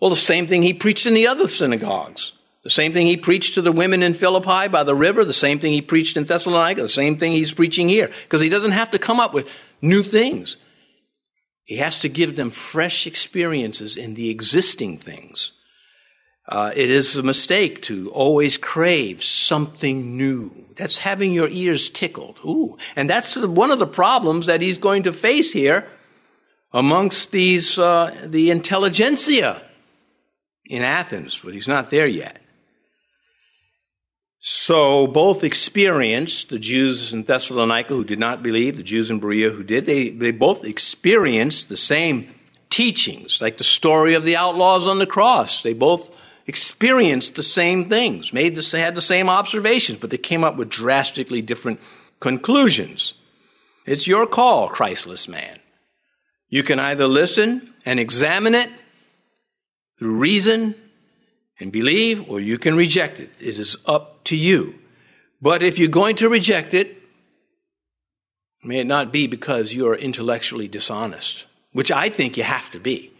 Well, 0.00 0.10
the 0.10 0.16
same 0.16 0.46
thing 0.46 0.62
he 0.62 0.74
preached 0.74 1.06
in 1.06 1.14
the 1.14 1.26
other 1.26 1.48
synagogues. 1.48 2.32
The 2.62 2.70
same 2.70 2.92
thing 2.92 3.06
he 3.06 3.16
preached 3.16 3.54
to 3.54 3.62
the 3.62 3.72
women 3.72 4.02
in 4.02 4.12
Philippi 4.12 4.68
by 4.68 4.84
the 4.84 4.94
river, 4.94 5.24
the 5.24 5.32
same 5.32 5.58
thing 5.60 5.72
he 5.72 5.80
preached 5.80 6.16
in 6.16 6.24
Thessalonica, 6.24 6.82
the 6.82 6.88
same 6.88 7.16
thing 7.16 7.32
he's 7.32 7.54
preaching 7.54 7.88
here. 7.88 8.10
Because 8.24 8.42
he 8.42 8.50
doesn't 8.50 8.72
have 8.72 8.90
to 8.90 8.98
come 8.98 9.18
up 9.18 9.32
with 9.32 9.48
new 9.80 10.02
things. 10.02 10.58
He 11.64 11.76
has 11.76 11.98
to 12.00 12.08
give 12.08 12.36
them 12.36 12.50
fresh 12.50 13.06
experiences 13.06 13.96
in 13.96 14.14
the 14.14 14.28
existing 14.28 14.98
things. 14.98 15.52
Uh, 16.46 16.72
it 16.74 16.90
is 16.90 17.16
a 17.16 17.22
mistake 17.22 17.80
to 17.82 18.10
always 18.10 18.58
crave 18.58 19.22
something 19.22 20.16
new. 20.16 20.66
That's 20.76 20.98
having 20.98 21.32
your 21.32 21.48
ears 21.48 21.88
tickled. 21.88 22.40
Ooh. 22.44 22.76
And 22.96 23.08
that's 23.08 23.36
one 23.36 23.70
of 23.70 23.78
the 23.78 23.86
problems 23.86 24.46
that 24.46 24.60
he's 24.60 24.78
going 24.78 25.04
to 25.04 25.12
face 25.12 25.52
here 25.52 25.88
amongst 26.72 27.30
these, 27.30 27.78
uh, 27.78 28.26
the 28.26 28.50
intelligentsia 28.50 29.62
in 30.66 30.82
Athens, 30.82 31.40
but 31.42 31.54
he's 31.54 31.68
not 31.68 31.90
there 31.90 32.06
yet. 32.06 32.39
So 34.40 35.06
both 35.06 35.44
experienced, 35.44 36.48
the 36.48 36.58
Jews 36.58 37.12
in 37.12 37.24
Thessalonica 37.24 37.94
who 37.94 38.04
did 38.04 38.18
not 38.18 38.42
believe, 38.42 38.78
the 38.78 38.82
Jews 38.82 39.10
in 39.10 39.20
Berea 39.20 39.50
who 39.50 39.62
did, 39.62 39.84
they, 39.84 40.08
they 40.08 40.30
both 40.30 40.64
experienced 40.64 41.68
the 41.68 41.76
same 41.76 42.34
teachings, 42.70 43.42
like 43.42 43.58
the 43.58 43.64
story 43.64 44.14
of 44.14 44.24
the 44.24 44.36
outlaws 44.36 44.86
on 44.86 44.98
the 44.98 45.06
cross. 45.06 45.62
They 45.62 45.74
both 45.74 46.10
experienced 46.46 47.34
the 47.34 47.42
same 47.42 47.90
things, 47.90 48.32
made 48.32 48.56
the, 48.56 48.78
had 48.78 48.94
the 48.94 49.02
same 49.02 49.28
observations, 49.28 49.98
but 49.98 50.08
they 50.08 50.18
came 50.18 50.42
up 50.42 50.56
with 50.56 50.70
drastically 50.70 51.42
different 51.42 51.78
conclusions. 52.18 53.12
It's 53.84 54.06
your 54.06 54.26
call, 54.26 54.68
Christless 54.70 55.28
man. 55.28 55.58
You 56.48 56.62
can 56.62 56.80
either 56.80 57.06
listen 57.06 57.74
and 57.84 58.00
examine 58.00 58.54
it 58.54 58.70
through 59.98 60.16
reason 60.16 60.74
and 61.60 61.70
believe, 61.70 62.28
or 62.28 62.40
you 62.40 62.58
can 62.58 62.76
reject 62.76 63.20
it. 63.20 63.30
It 63.38 63.58
is 63.58 63.76
up 63.86 64.24
to 64.24 64.36
you. 64.36 64.78
But 65.42 65.62
if 65.62 65.78
you're 65.78 65.88
going 65.88 66.16
to 66.16 66.28
reject 66.28 66.74
it, 66.74 66.96
may 68.62 68.80
it 68.80 68.86
not 68.86 69.12
be 69.12 69.26
because 69.26 69.72
you 69.72 69.86
are 69.88 69.96
intellectually 69.96 70.68
dishonest, 70.68 71.46
which 71.72 71.90
I 71.90 72.08
think 72.08 72.36
you 72.36 72.42
have 72.42 72.70
to 72.70 72.80
be. 72.80 73.12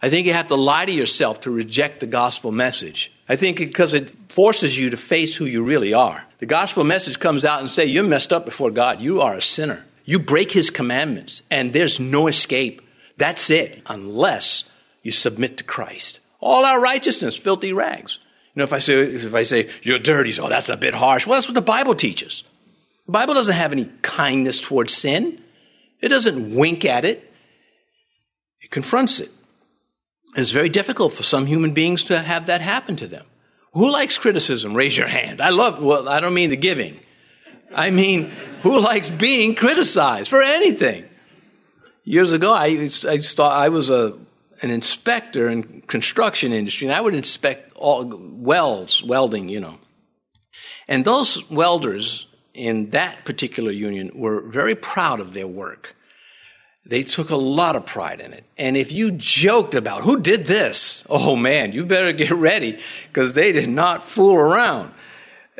I 0.00 0.10
think 0.10 0.26
you 0.26 0.32
have 0.32 0.46
to 0.48 0.54
lie 0.54 0.86
to 0.86 0.92
yourself 0.92 1.40
to 1.40 1.50
reject 1.50 2.00
the 2.00 2.06
gospel 2.06 2.52
message. 2.52 3.12
I 3.28 3.34
think 3.34 3.56
because 3.56 3.94
it 3.94 4.12
forces 4.30 4.78
you 4.78 4.90
to 4.90 4.96
face 4.96 5.34
who 5.34 5.44
you 5.44 5.62
really 5.62 5.92
are. 5.92 6.24
The 6.38 6.46
gospel 6.46 6.84
message 6.84 7.18
comes 7.18 7.44
out 7.44 7.58
and 7.58 7.68
say, 7.68 7.84
you're 7.84 8.04
messed 8.04 8.32
up 8.32 8.44
before 8.44 8.70
God. 8.70 9.00
You 9.00 9.20
are 9.20 9.34
a 9.34 9.42
sinner. 9.42 9.84
You 10.04 10.20
break 10.20 10.52
his 10.52 10.70
commandments 10.70 11.42
and 11.50 11.72
there's 11.72 11.98
no 11.98 12.28
escape. 12.28 12.80
That's 13.16 13.50
it, 13.50 13.82
unless 13.86 14.64
you 15.02 15.10
submit 15.10 15.56
to 15.56 15.64
Christ. 15.64 16.20
All 16.40 16.64
our 16.64 16.80
righteousness, 16.80 17.36
filthy 17.36 17.72
rags. 17.72 18.18
You 18.54 18.60
know, 18.60 18.64
if 18.64 18.72
I 18.72 18.78
say, 18.78 18.94
if 18.94 19.34
I 19.34 19.42
say, 19.42 19.68
you're 19.82 19.98
dirty, 19.98 20.32
so 20.32 20.46
oh, 20.46 20.48
that's 20.48 20.68
a 20.68 20.76
bit 20.76 20.94
harsh. 20.94 21.26
Well, 21.26 21.36
that's 21.36 21.48
what 21.48 21.54
the 21.54 21.62
Bible 21.62 21.94
teaches. 21.94 22.44
The 23.06 23.12
Bible 23.12 23.34
doesn't 23.34 23.54
have 23.54 23.72
any 23.72 23.90
kindness 24.02 24.60
towards 24.60 24.92
sin. 24.92 25.40
It 26.00 26.08
doesn't 26.08 26.54
wink 26.54 26.84
at 26.84 27.04
it. 27.04 27.32
It 28.60 28.70
confronts 28.70 29.20
it. 29.20 29.30
It's 30.36 30.50
very 30.50 30.68
difficult 30.68 31.12
for 31.12 31.22
some 31.22 31.46
human 31.46 31.72
beings 31.72 32.04
to 32.04 32.18
have 32.18 32.46
that 32.46 32.60
happen 32.60 32.96
to 32.96 33.06
them. 33.06 33.24
Who 33.72 33.90
likes 33.90 34.18
criticism? 34.18 34.74
Raise 34.74 34.96
your 34.96 35.06
hand. 35.06 35.40
I 35.40 35.50
love, 35.50 35.82
well, 35.82 36.08
I 36.08 36.20
don't 36.20 36.34
mean 36.34 36.50
the 36.50 36.56
giving. 36.56 37.00
I 37.74 37.90
mean, 37.90 38.32
who 38.62 38.80
likes 38.80 39.10
being 39.10 39.54
criticized 39.54 40.28
for 40.28 40.42
anything? 40.42 41.04
Years 42.04 42.32
ago, 42.32 42.52
I, 42.52 42.90
I, 43.06 43.20
I 43.42 43.68
was 43.68 43.90
a 43.90 44.16
an 44.62 44.70
inspector 44.70 45.48
in 45.48 45.82
construction 45.82 46.52
industry, 46.52 46.86
and 46.86 46.94
I 46.94 47.00
would 47.00 47.14
inspect 47.14 47.72
all 47.74 48.04
welds, 48.06 49.02
welding, 49.02 49.48
you 49.48 49.60
know. 49.60 49.78
And 50.86 51.04
those 51.04 51.48
welders 51.50 52.26
in 52.54 52.90
that 52.90 53.24
particular 53.24 53.70
union 53.70 54.10
were 54.14 54.40
very 54.40 54.74
proud 54.74 55.20
of 55.20 55.32
their 55.32 55.46
work. 55.46 55.94
They 56.84 57.02
took 57.02 57.28
a 57.28 57.36
lot 57.36 57.76
of 57.76 57.84
pride 57.84 58.20
in 58.20 58.32
it. 58.32 58.44
And 58.56 58.76
if 58.76 58.90
you 58.90 59.12
joked 59.12 59.74
about 59.74 60.02
who 60.02 60.20
did 60.20 60.46
this, 60.46 61.04
oh 61.10 61.36
man, 61.36 61.72
you 61.72 61.84
better 61.84 62.12
get 62.12 62.30
ready 62.30 62.78
because 63.08 63.34
they 63.34 63.52
did 63.52 63.68
not 63.68 64.04
fool 64.04 64.34
around. 64.34 64.92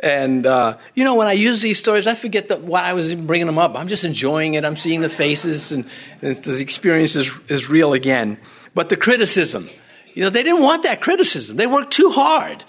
And 0.01 0.45
uh, 0.45 0.77
you 0.95 1.03
know, 1.03 1.15
when 1.15 1.27
I 1.27 1.33
use 1.33 1.61
these 1.61 1.77
stories, 1.77 2.07
I 2.07 2.15
forget 2.15 2.47
that 2.47 2.61
why 2.61 2.83
I 2.83 2.93
was 2.93 3.13
bringing 3.13 3.47
them 3.47 3.59
up. 3.59 3.77
I'm 3.77 3.87
just 3.87 4.03
enjoying 4.03 4.55
it. 4.55 4.65
I'm 4.65 4.77
seeing 4.77 5.01
the 5.01 5.09
faces, 5.09 5.71
and, 5.71 5.85
and 6.21 6.35
the 6.35 6.59
experience 6.59 7.15
is, 7.15 7.29
is 7.47 7.69
real 7.69 7.93
again. 7.93 8.39
But 8.79 8.87
the 8.87 8.95
criticism, 8.95 9.69
you 10.13 10.23
know, 10.23 10.29
they 10.29 10.41
didn't 10.41 10.61
want 10.61 10.83
that 10.83 11.01
criticism. 11.01 11.57
They 11.57 11.67
worked 11.67 11.91
too 11.91 12.11
hard 12.11 12.63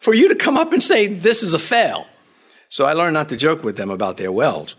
for 0.00 0.12
you 0.12 0.28
to 0.28 0.34
come 0.34 0.58
up 0.58 0.74
and 0.74 0.82
say, 0.82 1.06
this 1.06 1.42
is 1.42 1.54
a 1.54 1.58
fail. 1.58 2.06
So 2.68 2.84
I 2.84 2.92
learned 2.92 3.14
not 3.14 3.30
to 3.30 3.38
joke 3.38 3.64
with 3.64 3.78
them 3.78 3.88
about 3.88 4.18
their 4.18 4.30
wells. 4.30 4.76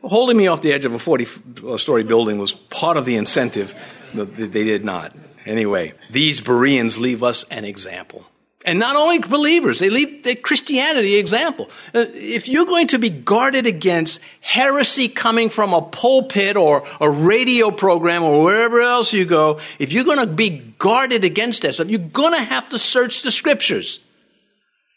Holding 0.00 0.36
me 0.36 0.46
off 0.46 0.62
the 0.62 0.72
edge 0.72 0.84
of 0.84 0.94
a 0.94 0.98
40 1.00 1.26
uh, 1.66 1.76
story 1.76 2.04
building 2.04 2.38
was 2.38 2.52
part 2.52 2.96
of 2.96 3.04
the 3.04 3.16
incentive. 3.16 3.74
They 4.14 4.62
did 4.62 4.84
not. 4.84 5.12
Anyway, 5.44 5.94
these 6.08 6.40
Bereans 6.40 7.00
leave 7.00 7.24
us 7.24 7.42
an 7.50 7.64
example. 7.64 8.24
And 8.64 8.78
not 8.78 8.94
only 8.94 9.18
believers, 9.18 9.80
they 9.80 9.90
leave 9.90 10.22
the 10.22 10.36
Christianity 10.36 11.16
example. 11.16 11.68
Uh, 11.92 12.06
if 12.14 12.48
you're 12.48 12.66
going 12.66 12.86
to 12.88 12.98
be 12.98 13.10
guarded 13.10 13.66
against 13.66 14.20
heresy 14.40 15.08
coming 15.08 15.48
from 15.48 15.74
a 15.74 15.82
pulpit 15.82 16.56
or 16.56 16.86
a 17.00 17.10
radio 17.10 17.72
program 17.72 18.22
or 18.22 18.44
wherever 18.44 18.80
else 18.80 19.12
you 19.12 19.24
go, 19.24 19.58
if 19.80 19.92
you're 19.92 20.04
going 20.04 20.20
to 20.20 20.32
be 20.32 20.74
guarded 20.78 21.24
against 21.24 21.62
that 21.62 21.90
you're 21.90 21.98
going 21.98 22.34
to 22.34 22.42
have 22.42 22.68
to 22.68 22.78
search 22.78 23.22
the 23.22 23.30
scriptures. 23.30 24.00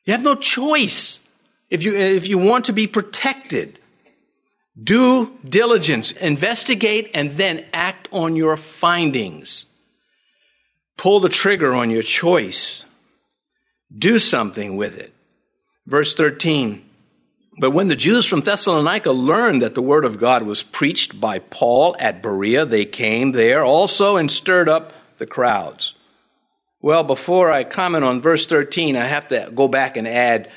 You 0.06 0.14
have 0.14 0.24
no 0.24 0.36
choice 0.36 1.22
if 1.70 1.84
you, 1.84 1.96
if 1.96 2.28
you 2.28 2.38
want 2.38 2.66
to 2.66 2.74
be 2.74 2.88
protected. 2.88 3.80
Due 4.82 5.38
diligence, 5.48 6.12
investigate, 6.12 7.12
and 7.14 7.38
then 7.38 7.66
act 7.72 8.10
on 8.12 8.36
your 8.36 8.58
findings. 8.58 9.66
Pull 10.98 11.22
the 11.22 11.30
trigger 11.30 11.74
on 11.74 11.90
your 11.90 12.02
choice. 12.02 12.84
Do 13.98 14.20
something 14.20 14.76
with 14.76 14.98
it. 14.98 15.14
Verse 15.86 16.14
13. 16.14 16.84
But 17.58 17.72
when 17.72 17.88
the 17.88 17.96
Jews 17.96 18.26
from 18.26 18.42
Thessalonica 18.42 19.12
learned 19.12 19.62
that 19.62 19.76
the 19.76 19.82
word 19.82 20.04
of 20.04 20.20
God 20.20 20.44
was 20.44 20.64
preached 20.64 21.22
by 21.22 21.40
Paul 21.40 21.96
at 22.00 22.22
Berea, 22.22 22.66
they 22.66 22.86
came 22.86 23.32
there 23.32 23.64
also 23.64 24.18
and 24.18 24.30
stirred 24.30 24.68
up 24.68 24.92
the 25.18 25.26
crowds. 25.26 25.94
Well, 26.82 27.04
before 27.04 27.52
I 27.52 27.64
comment 27.64 28.04
on 28.04 28.22
verse 28.22 28.46
13, 28.46 28.98
I 28.98 29.06
have 29.06 29.30
to 29.30 29.50
go 29.56 29.70
back 29.70 29.96
and 29.96 30.08
add 30.08 30.52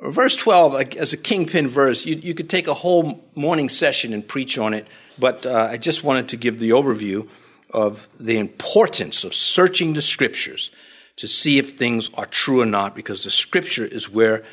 verse 0.00 0.34
12 0.34 0.96
as 0.96 1.12
a 1.12 1.16
kingpin 1.16 1.68
verse. 1.68 2.04
You, 2.04 2.16
you 2.16 2.34
could 2.34 2.50
take 2.50 2.66
a 2.66 2.74
whole 2.74 3.24
morning 3.36 3.68
session 3.68 4.12
and 4.12 4.26
preach 4.26 4.58
on 4.58 4.74
it, 4.74 4.88
but 5.18 5.46
uh, 5.46 5.68
I 5.70 5.76
just 5.76 6.02
wanted 6.02 6.28
to 6.30 6.36
give 6.36 6.58
the 6.58 6.70
overview 6.70 7.28
of 7.72 8.08
the 8.18 8.38
importance 8.38 9.22
of 9.22 9.32
searching 9.32 9.92
the 9.92 10.02
scriptures 10.02 10.72
to 11.16 11.26
see 11.26 11.58
if 11.58 11.76
things 11.76 12.10
are 12.14 12.26
true 12.26 12.60
or 12.60 12.66
not, 12.66 12.94
because 12.94 13.24
the 13.24 13.30
scripture 13.30 13.84
is 13.84 14.08
where 14.08 14.44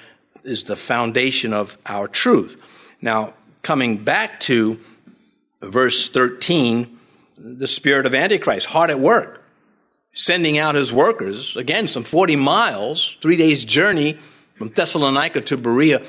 is 0.43 0.63
the 0.63 0.75
foundation 0.75 1.53
of 1.53 1.77
our 1.85 2.07
truth. 2.07 2.59
Now, 3.01 3.33
coming 3.61 4.03
back 4.03 4.39
to 4.41 4.79
verse 5.61 6.09
13, 6.09 6.97
the 7.37 7.67
spirit 7.67 8.05
of 8.05 8.15
Antichrist, 8.15 8.67
hard 8.67 8.89
at 8.89 8.99
work, 8.99 9.43
sending 10.13 10.57
out 10.57 10.75
his 10.75 10.91
workers, 10.91 11.55
again, 11.55 11.87
some 11.87 12.03
40 12.03 12.35
miles, 12.35 13.17
three 13.21 13.37
days' 13.37 13.63
journey 13.63 14.17
from 14.55 14.69
Thessalonica 14.69 15.41
to 15.41 15.57
Berea, 15.57 16.03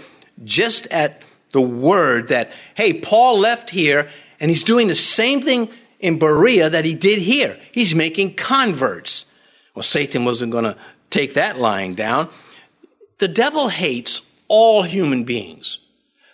just 0.44 0.86
at 0.88 1.22
the 1.52 1.60
word 1.60 2.28
that, 2.28 2.52
hey, 2.74 2.94
Paul 2.94 3.38
left 3.38 3.70
here 3.70 4.08
and 4.40 4.50
he's 4.50 4.62
doing 4.62 4.88
the 4.88 4.94
same 4.94 5.42
thing 5.42 5.68
in 5.98 6.18
Berea 6.18 6.70
that 6.70 6.84
he 6.84 6.94
did 6.94 7.18
here. 7.18 7.58
He's 7.72 7.94
making 7.94 8.34
converts. 8.34 9.24
Well, 9.78 9.84
Satan 9.84 10.24
wasn't 10.24 10.50
going 10.50 10.64
to 10.64 10.76
take 11.08 11.34
that 11.34 11.56
lying 11.56 11.94
down. 11.94 12.30
The 13.18 13.28
devil 13.28 13.68
hates 13.68 14.22
all 14.48 14.82
human 14.82 15.22
beings. 15.22 15.78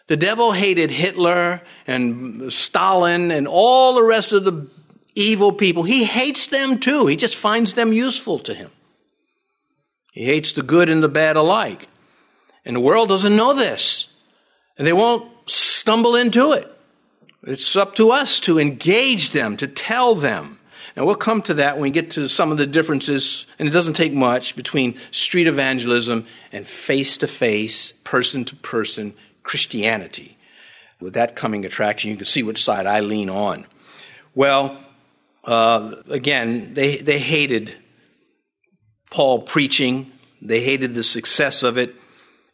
The 0.06 0.16
devil 0.16 0.52
hated 0.52 0.90
Hitler 0.90 1.60
and 1.86 2.50
Stalin 2.50 3.30
and 3.30 3.46
all 3.46 3.96
the 3.96 4.02
rest 4.02 4.32
of 4.32 4.44
the 4.44 4.66
evil 5.14 5.52
people. 5.52 5.82
He 5.82 6.04
hates 6.04 6.46
them 6.46 6.78
too. 6.78 7.06
He 7.06 7.16
just 7.16 7.36
finds 7.36 7.74
them 7.74 7.92
useful 7.92 8.38
to 8.38 8.54
him. 8.54 8.70
He 10.14 10.24
hates 10.24 10.54
the 10.54 10.62
good 10.62 10.88
and 10.88 11.02
the 11.02 11.10
bad 11.10 11.36
alike. 11.36 11.88
And 12.64 12.76
the 12.76 12.80
world 12.80 13.10
doesn't 13.10 13.36
know 13.36 13.52
this. 13.52 14.06
And 14.78 14.86
they 14.86 14.94
won't 14.94 15.30
stumble 15.44 16.16
into 16.16 16.52
it. 16.52 16.66
It's 17.42 17.76
up 17.76 17.94
to 17.96 18.10
us 18.10 18.40
to 18.40 18.58
engage 18.58 19.32
them, 19.32 19.58
to 19.58 19.66
tell 19.66 20.14
them. 20.14 20.60
Now 20.96 21.04
we'll 21.04 21.16
come 21.16 21.42
to 21.42 21.54
that 21.54 21.74
when 21.74 21.82
we 21.82 21.90
get 21.90 22.12
to 22.12 22.28
some 22.28 22.52
of 22.52 22.58
the 22.58 22.66
differences, 22.66 23.46
and 23.58 23.66
it 23.66 23.72
doesn't 23.72 23.94
take 23.94 24.12
much, 24.12 24.54
between 24.54 24.96
street 25.10 25.48
evangelism 25.48 26.26
and 26.52 26.66
face 26.66 27.18
to 27.18 27.26
face, 27.26 27.92
person 28.04 28.44
to 28.44 28.56
person 28.56 29.14
Christianity. 29.42 30.36
With 31.00 31.14
that 31.14 31.34
coming 31.34 31.64
attraction, 31.64 32.10
you 32.10 32.16
can 32.16 32.26
see 32.26 32.42
which 32.42 32.62
side 32.62 32.86
I 32.86 33.00
lean 33.00 33.28
on. 33.28 33.66
Well, 34.34 34.78
uh, 35.42 35.96
again, 36.08 36.74
they, 36.74 36.98
they 36.98 37.18
hated 37.18 37.74
Paul 39.10 39.42
preaching, 39.42 40.12
they 40.40 40.60
hated 40.60 40.94
the 40.94 41.02
success 41.02 41.62
of 41.62 41.76
it, 41.76 41.94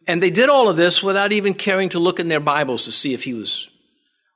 and 0.06 0.22
they 0.22 0.30
did 0.30 0.48
all 0.48 0.68
of 0.68 0.76
this 0.76 1.02
without 1.02 1.32
even 1.32 1.54
caring 1.54 1.90
to 1.90 1.98
look 1.98 2.18
in 2.18 2.28
their 2.28 2.40
Bibles 2.40 2.84
to 2.84 2.92
see 2.92 3.14
if 3.14 3.24
he 3.24 3.34
was 3.34 3.68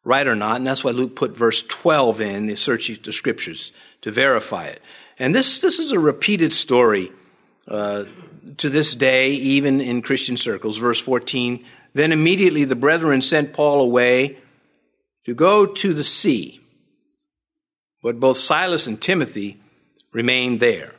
right 0.05 0.27
or 0.27 0.37
not. 0.37 0.57
And 0.57 0.67
that's 0.67 0.85
why 0.85 0.93
Luke 0.93 1.17
put 1.17 1.37
verse 1.37 1.62
12 1.62 2.21
in, 2.21 2.47
the 2.47 2.57
search 2.57 2.87
the 3.03 3.12
scriptures, 3.12 3.73
to 4.05 4.12
verify 4.12 4.67
it. 4.67 4.83
And 5.19 5.35
this, 5.35 5.59
this 5.59 5.79
is 5.79 5.90
a 5.90 5.99
repeated 5.99 6.53
story 6.53 7.11
uh, 7.67 8.05
to 8.59 8.69
this 8.69 8.95
day, 8.95 9.31
even 9.31 9.81
in 9.81 10.03
Christian 10.03 10.37
circles. 10.37 10.77
Verse 10.77 11.01
14 11.01 11.64
Then 11.95 12.12
immediately 12.12 12.64
the 12.64 12.77
brethren 12.77 13.23
sent 13.23 13.55
Paul 13.55 13.81
away 13.81 14.37
to 15.25 15.35
go 15.35 15.64
to 15.64 15.95
the 15.95 16.05
sea. 16.05 16.61
But 18.03 18.21
both 18.21 18.37
Silas 18.37 18.87
and 18.87 19.01
Timothy 19.01 19.59
remained 20.12 20.61
there. 20.61 20.93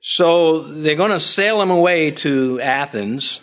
So 0.00 0.60
they're 0.60 0.96
going 0.96 1.10
to 1.10 1.20
sail 1.20 1.60
him 1.60 1.70
away 1.70 2.12
to 2.12 2.62
Athens. 2.62 3.42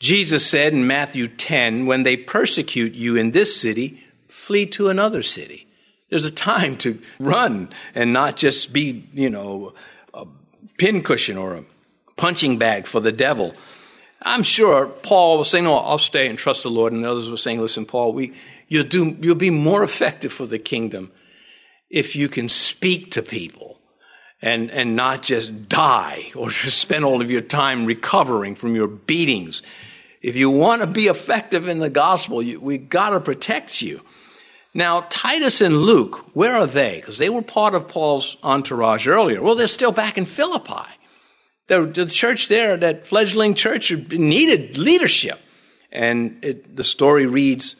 Jesus 0.00 0.46
said 0.46 0.72
in 0.72 0.86
Matthew 0.86 1.28
10, 1.28 1.84
When 1.84 2.02
they 2.02 2.16
persecute 2.16 2.94
you 2.94 3.14
in 3.14 3.32
this 3.32 3.60
city, 3.60 4.02
flee 4.26 4.64
to 4.68 4.88
another 4.88 5.22
city. 5.22 5.66
There's 6.12 6.26
a 6.26 6.30
time 6.30 6.76
to 6.76 7.00
run 7.18 7.70
and 7.94 8.12
not 8.12 8.36
just 8.36 8.70
be, 8.70 9.08
you 9.14 9.30
know, 9.30 9.72
a 10.12 10.26
pincushion 10.76 11.38
or 11.38 11.54
a 11.54 11.64
punching 12.16 12.58
bag 12.58 12.86
for 12.86 13.00
the 13.00 13.12
devil. 13.12 13.54
I'm 14.20 14.42
sure 14.42 14.88
Paul 14.88 15.38
was 15.38 15.48
saying, 15.48 15.64
"No, 15.64 15.76
I'll 15.76 15.96
stay 15.96 16.28
and 16.28 16.38
trust 16.38 16.64
the 16.64 16.70
Lord," 16.70 16.92
and 16.92 17.06
others 17.06 17.30
were 17.30 17.38
saying, 17.38 17.62
"Listen, 17.62 17.86
Paul, 17.86 18.12
we 18.12 18.34
you'll 18.68 18.84
do 18.84 19.16
you'll 19.22 19.36
be 19.36 19.48
more 19.48 19.82
effective 19.82 20.34
for 20.34 20.44
the 20.44 20.58
kingdom 20.58 21.12
if 21.88 22.14
you 22.14 22.28
can 22.28 22.50
speak 22.50 23.10
to 23.12 23.22
people 23.22 23.80
and 24.42 24.70
and 24.70 24.94
not 24.94 25.22
just 25.22 25.66
die 25.66 26.30
or 26.34 26.50
just 26.50 26.78
spend 26.86 27.06
all 27.06 27.22
of 27.22 27.30
your 27.30 27.40
time 27.40 27.86
recovering 27.86 28.54
from 28.54 28.76
your 28.76 28.86
beatings. 28.86 29.62
If 30.20 30.36
you 30.36 30.50
want 30.50 30.82
to 30.82 30.86
be 30.86 31.06
effective 31.06 31.66
in 31.68 31.78
the 31.78 31.88
gospel, 31.88 32.42
you, 32.42 32.60
we 32.60 32.76
got 32.76 33.10
to 33.10 33.20
protect 33.20 33.80
you." 33.80 34.02
Now, 34.74 35.06
Titus 35.10 35.60
and 35.60 35.82
Luke, 35.82 36.34
where 36.34 36.54
are 36.54 36.66
they? 36.66 36.96
Because 36.96 37.18
they 37.18 37.28
were 37.28 37.42
part 37.42 37.74
of 37.74 37.88
Paul's 37.88 38.38
entourage 38.42 39.06
earlier. 39.06 39.42
Well, 39.42 39.54
they're 39.54 39.68
still 39.68 39.92
back 39.92 40.16
in 40.16 40.24
Philippi. 40.24 40.88
The, 41.66 41.84
the 41.84 42.06
church 42.06 42.48
there, 42.48 42.76
that 42.78 43.06
fledgling 43.06 43.54
church, 43.54 43.92
needed 43.92 44.78
leadership. 44.78 45.38
And 45.90 46.42
it, 46.42 46.74
the 46.74 46.84
story 46.84 47.26
reads, 47.26 47.76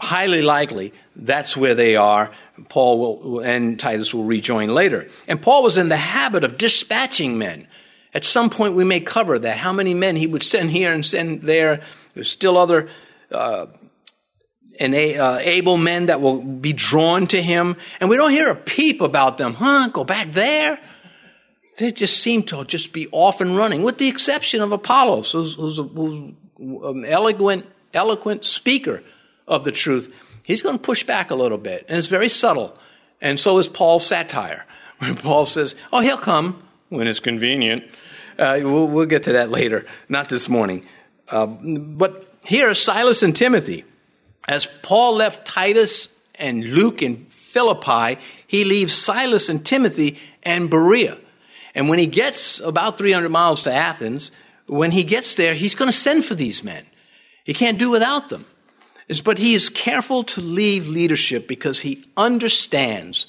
highly 0.00 0.42
likely 0.42 0.92
that's 1.16 1.56
where 1.56 1.74
they 1.74 1.96
are. 1.96 2.30
Paul 2.68 2.98
will, 2.98 3.40
and 3.40 3.78
Titus 3.78 4.14
will 4.14 4.24
rejoin 4.24 4.72
later. 4.72 5.08
And 5.26 5.42
Paul 5.42 5.62
was 5.62 5.76
in 5.76 5.88
the 5.88 5.96
habit 5.96 6.44
of 6.44 6.58
dispatching 6.58 7.38
men. 7.38 7.66
At 8.14 8.24
some 8.24 8.50
point, 8.50 8.74
we 8.74 8.84
may 8.84 9.00
cover 9.00 9.38
that. 9.38 9.58
How 9.58 9.72
many 9.72 9.94
men 9.94 10.16
he 10.16 10.26
would 10.26 10.42
send 10.42 10.70
here 10.70 10.92
and 10.92 11.04
send 11.04 11.42
there. 11.42 11.82
There's 12.14 12.30
still 12.30 12.56
other 12.56 12.88
uh, 13.30 13.66
and 14.80 14.94
uh, 14.94 15.38
able 15.40 15.76
men 15.76 16.06
that 16.06 16.20
will 16.20 16.40
be 16.40 16.72
drawn 16.72 17.26
to 17.28 17.40
him. 17.42 17.76
And 18.00 18.10
we 18.10 18.16
don't 18.16 18.30
hear 18.30 18.50
a 18.50 18.56
peep 18.56 19.00
about 19.00 19.38
them. 19.38 19.54
Huh? 19.54 19.88
Go 19.92 20.04
back 20.04 20.32
there? 20.32 20.78
They 21.78 21.92
just 21.92 22.18
seem 22.18 22.42
to 22.44 22.64
just 22.64 22.92
be 22.92 23.06
off 23.12 23.40
and 23.40 23.56
running, 23.56 23.82
with 23.82 23.98
the 23.98 24.08
exception 24.08 24.62
of 24.62 24.72
Apollos, 24.72 25.32
who's, 25.32 25.54
who's, 25.54 25.78
a, 25.78 25.82
who's 25.82 26.32
an 26.58 27.04
eloquent, 27.04 27.66
eloquent 27.92 28.44
speaker 28.44 29.02
of 29.46 29.64
the 29.64 29.72
truth. 29.72 30.12
He's 30.42 30.62
going 30.62 30.78
to 30.78 30.82
push 30.82 31.04
back 31.04 31.30
a 31.30 31.34
little 31.34 31.58
bit, 31.58 31.84
and 31.88 31.98
it's 31.98 32.08
very 32.08 32.28
subtle. 32.28 32.78
And 33.20 33.38
so 33.38 33.58
is 33.58 33.68
Paul's 33.68 34.06
satire, 34.06 34.64
when 34.98 35.16
Paul 35.16 35.44
says, 35.44 35.74
"Oh, 35.92 36.00
he'll 36.00 36.16
come 36.16 36.62
when 36.88 37.06
it's 37.06 37.20
convenient." 37.20 37.84
Uh, 38.38 38.60
we'll, 38.62 38.86
we'll, 38.86 39.06
get 39.06 39.22
to 39.24 39.32
that 39.32 39.50
later, 39.50 39.86
not 40.08 40.28
this 40.28 40.48
morning. 40.48 40.86
Uh, 41.30 41.46
but 41.46 42.30
here, 42.44 42.72
Silas 42.74 43.22
and 43.22 43.34
Timothy 43.34 43.84
as 44.46 44.68
Paul 44.82 45.16
left 45.16 45.46
Titus 45.46 46.08
and 46.36 46.64
Luke 46.64 47.02
in 47.02 47.26
Philippi, 47.26 48.20
he 48.46 48.64
leaves 48.64 48.94
Silas 48.94 49.48
and 49.48 49.64
Timothy 49.64 50.18
and 50.42 50.70
Berea. 50.70 51.18
And 51.74 51.88
when 51.88 51.98
he 51.98 52.06
gets 52.06 52.60
about 52.60 52.98
300 52.98 53.28
miles 53.28 53.62
to 53.64 53.72
Athens, 53.72 54.30
when 54.66 54.92
he 54.92 55.04
gets 55.04 55.34
there, 55.34 55.54
he's 55.54 55.74
going 55.74 55.90
to 55.90 55.96
send 55.96 56.24
for 56.24 56.34
these 56.34 56.64
men. 56.64 56.86
He 57.44 57.54
can't 57.54 57.78
do 57.78 57.90
without 57.90 58.28
them. 58.28 58.44
But 59.24 59.38
he 59.38 59.54
is 59.54 59.68
careful 59.68 60.24
to 60.24 60.40
leave 60.40 60.88
leadership 60.88 61.46
because 61.46 61.80
he 61.80 62.04
understands 62.16 63.26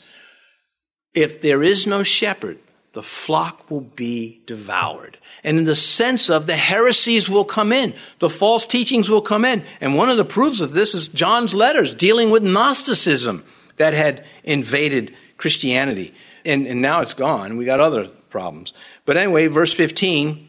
if 1.14 1.42
there 1.42 1.62
is 1.62 1.86
no 1.86 2.04
shepherd, 2.04 2.60
the 2.98 3.04
flock 3.04 3.70
will 3.70 3.82
be 3.82 4.42
devoured 4.48 5.20
and 5.44 5.60
in 5.60 5.66
the 5.66 5.76
sense 5.76 6.32
of 6.32 6.48
the 6.48 6.56
heresies 6.56 7.30
will 7.30 7.46
come 7.46 7.72
in, 7.72 7.94
the 8.18 8.30
false 8.30 8.66
teachings 8.66 9.08
will 9.08 9.22
come 9.22 9.46
in. 9.46 9.64
And 9.80 9.96
one 9.96 10.10
of 10.10 10.18
the 10.18 10.26
proofs 10.26 10.60
of 10.60 10.74
this 10.74 10.96
is 10.96 11.08
John's 11.08 11.54
letters 11.54 11.94
dealing 11.94 12.32
with 12.32 12.44
Gnosticism 12.44 13.46
that 13.76 13.94
had 13.94 14.26
invaded 14.44 15.14
Christianity. 15.38 16.14
And, 16.44 16.66
and 16.66 16.82
now 16.82 17.02
it's 17.02 17.14
gone. 17.14 17.56
We 17.56 17.66
got 17.66 17.80
other 17.80 18.08
problems. 18.30 18.74
But 19.06 19.16
anyway, 19.16 19.48
verse 19.48 19.74
15 19.74 20.48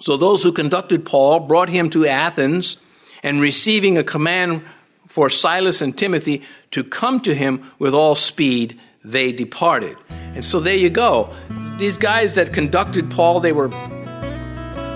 so 0.00 0.16
those 0.16 0.44
who 0.44 0.52
conducted 0.52 1.04
Paul 1.04 1.40
brought 1.40 1.68
him 1.68 1.90
to 1.90 2.06
Athens, 2.06 2.76
and 3.24 3.40
receiving 3.40 3.98
a 3.98 4.04
command 4.04 4.62
for 5.08 5.28
Silas 5.28 5.82
and 5.82 5.98
Timothy 5.98 6.42
to 6.70 6.84
come 6.84 7.20
to 7.22 7.34
him 7.34 7.72
with 7.80 7.94
all 7.94 8.14
speed, 8.14 8.78
they 9.02 9.32
departed. 9.32 9.96
And 10.08 10.44
so 10.44 10.60
there 10.60 10.76
you 10.76 10.90
go. 10.90 11.34
These 11.78 11.98
guys 11.98 12.34
that 12.34 12.52
conducted 12.52 13.08
Paul, 13.08 13.38
they 13.38 13.52
were 13.52 13.70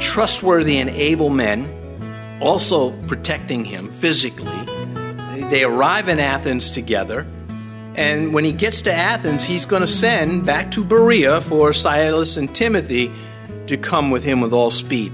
trustworthy 0.00 0.78
and 0.78 0.90
able 0.90 1.30
men, 1.30 1.68
also 2.40 2.90
protecting 3.06 3.64
him 3.64 3.92
physically. 3.92 4.58
They 5.48 5.62
arrive 5.62 6.08
in 6.08 6.18
Athens 6.18 6.70
together. 6.70 7.24
And 7.94 8.34
when 8.34 8.44
he 8.44 8.52
gets 8.52 8.82
to 8.82 8.92
Athens, 8.92 9.44
he's 9.44 9.64
going 9.64 9.82
to 9.82 9.88
send 9.88 10.44
back 10.44 10.72
to 10.72 10.82
Berea 10.82 11.40
for 11.42 11.72
Silas 11.72 12.36
and 12.36 12.52
Timothy 12.52 13.12
to 13.68 13.76
come 13.76 14.10
with 14.10 14.24
him 14.24 14.40
with 14.40 14.52
all 14.52 14.70
speed. 14.70 15.12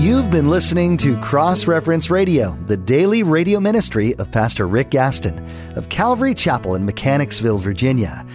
You've 0.00 0.30
been 0.32 0.48
listening 0.48 0.96
to 0.98 1.16
Cross 1.20 1.66
Reference 1.66 2.10
Radio, 2.10 2.58
the 2.66 2.76
daily 2.76 3.22
radio 3.22 3.60
ministry 3.60 4.16
of 4.16 4.30
Pastor 4.32 4.66
Rick 4.66 4.90
Gaston 4.90 5.46
of 5.76 5.90
Calvary 5.90 6.34
Chapel 6.34 6.74
in 6.74 6.86
Mechanicsville, 6.86 7.58
Virginia. 7.58 8.26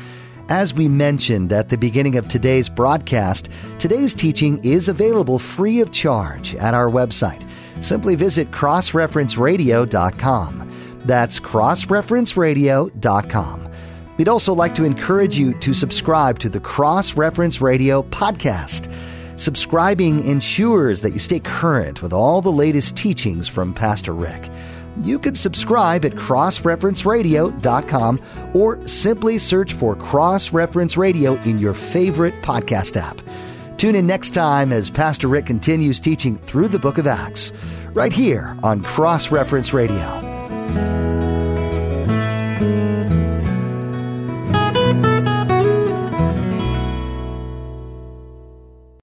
As 0.53 0.71
we 0.71 0.87
mentioned 0.87 1.51
at 1.51 1.69
the 1.69 1.77
beginning 1.79 2.15
of 2.15 2.27
today's 2.27 2.69
broadcast, 2.69 3.49
today's 3.79 4.13
teaching 4.13 4.63
is 4.63 4.87
available 4.87 5.39
free 5.39 5.79
of 5.79 5.91
charge 5.91 6.53
at 6.53 6.75
our 6.75 6.91
website. 6.91 7.43
Simply 7.81 8.13
visit 8.13 8.51
crossreferenceradio.com. 8.51 10.71
That's 11.05 11.39
crossreferenceradio.com. 11.39 13.71
We'd 14.15 14.27
also 14.27 14.53
like 14.53 14.75
to 14.75 14.83
encourage 14.83 15.35
you 15.35 15.59
to 15.59 15.73
subscribe 15.73 16.37
to 16.37 16.49
the 16.49 16.59
Cross 16.59 17.15
Reference 17.15 17.59
Radio 17.59 18.03
podcast. 18.03 18.93
Subscribing 19.39 20.23
ensures 20.27 21.01
that 21.01 21.13
you 21.13 21.19
stay 21.19 21.39
current 21.39 22.03
with 22.03 22.13
all 22.13 22.43
the 22.43 22.51
latest 22.51 22.95
teachings 22.95 23.47
from 23.47 23.73
Pastor 23.73 24.13
Rick. 24.13 24.51
You 25.01 25.19
can 25.19 25.35
subscribe 25.35 26.05
at 26.05 26.13
crossreferenceradio.com 26.13 28.21
or 28.53 28.87
simply 28.87 29.37
search 29.37 29.73
for 29.73 29.95
Cross 29.95 30.53
Reference 30.53 30.95
Radio 30.97 31.35
in 31.41 31.59
your 31.59 31.73
favorite 31.73 32.33
podcast 32.43 32.95
app. 32.97 33.21
Tune 33.77 33.95
in 33.95 34.07
next 34.07 34.31
time 34.31 34.71
as 34.71 34.89
Pastor 34.89 35.27
Rick 35.27 35.45
continues 35.45 35.99
teaching 35.99 36.37
through 36.37 36.69
the 36.69 36.79
book 36.79 36.97
of 36.97 37.07
Acts, 37.07 37.51
right 37.93 38.13
here 38.13 38.55
on 38.63 38.81
Cross 38.81 39.31
Reference 39.31 39.73
Radio. 39.73 41.02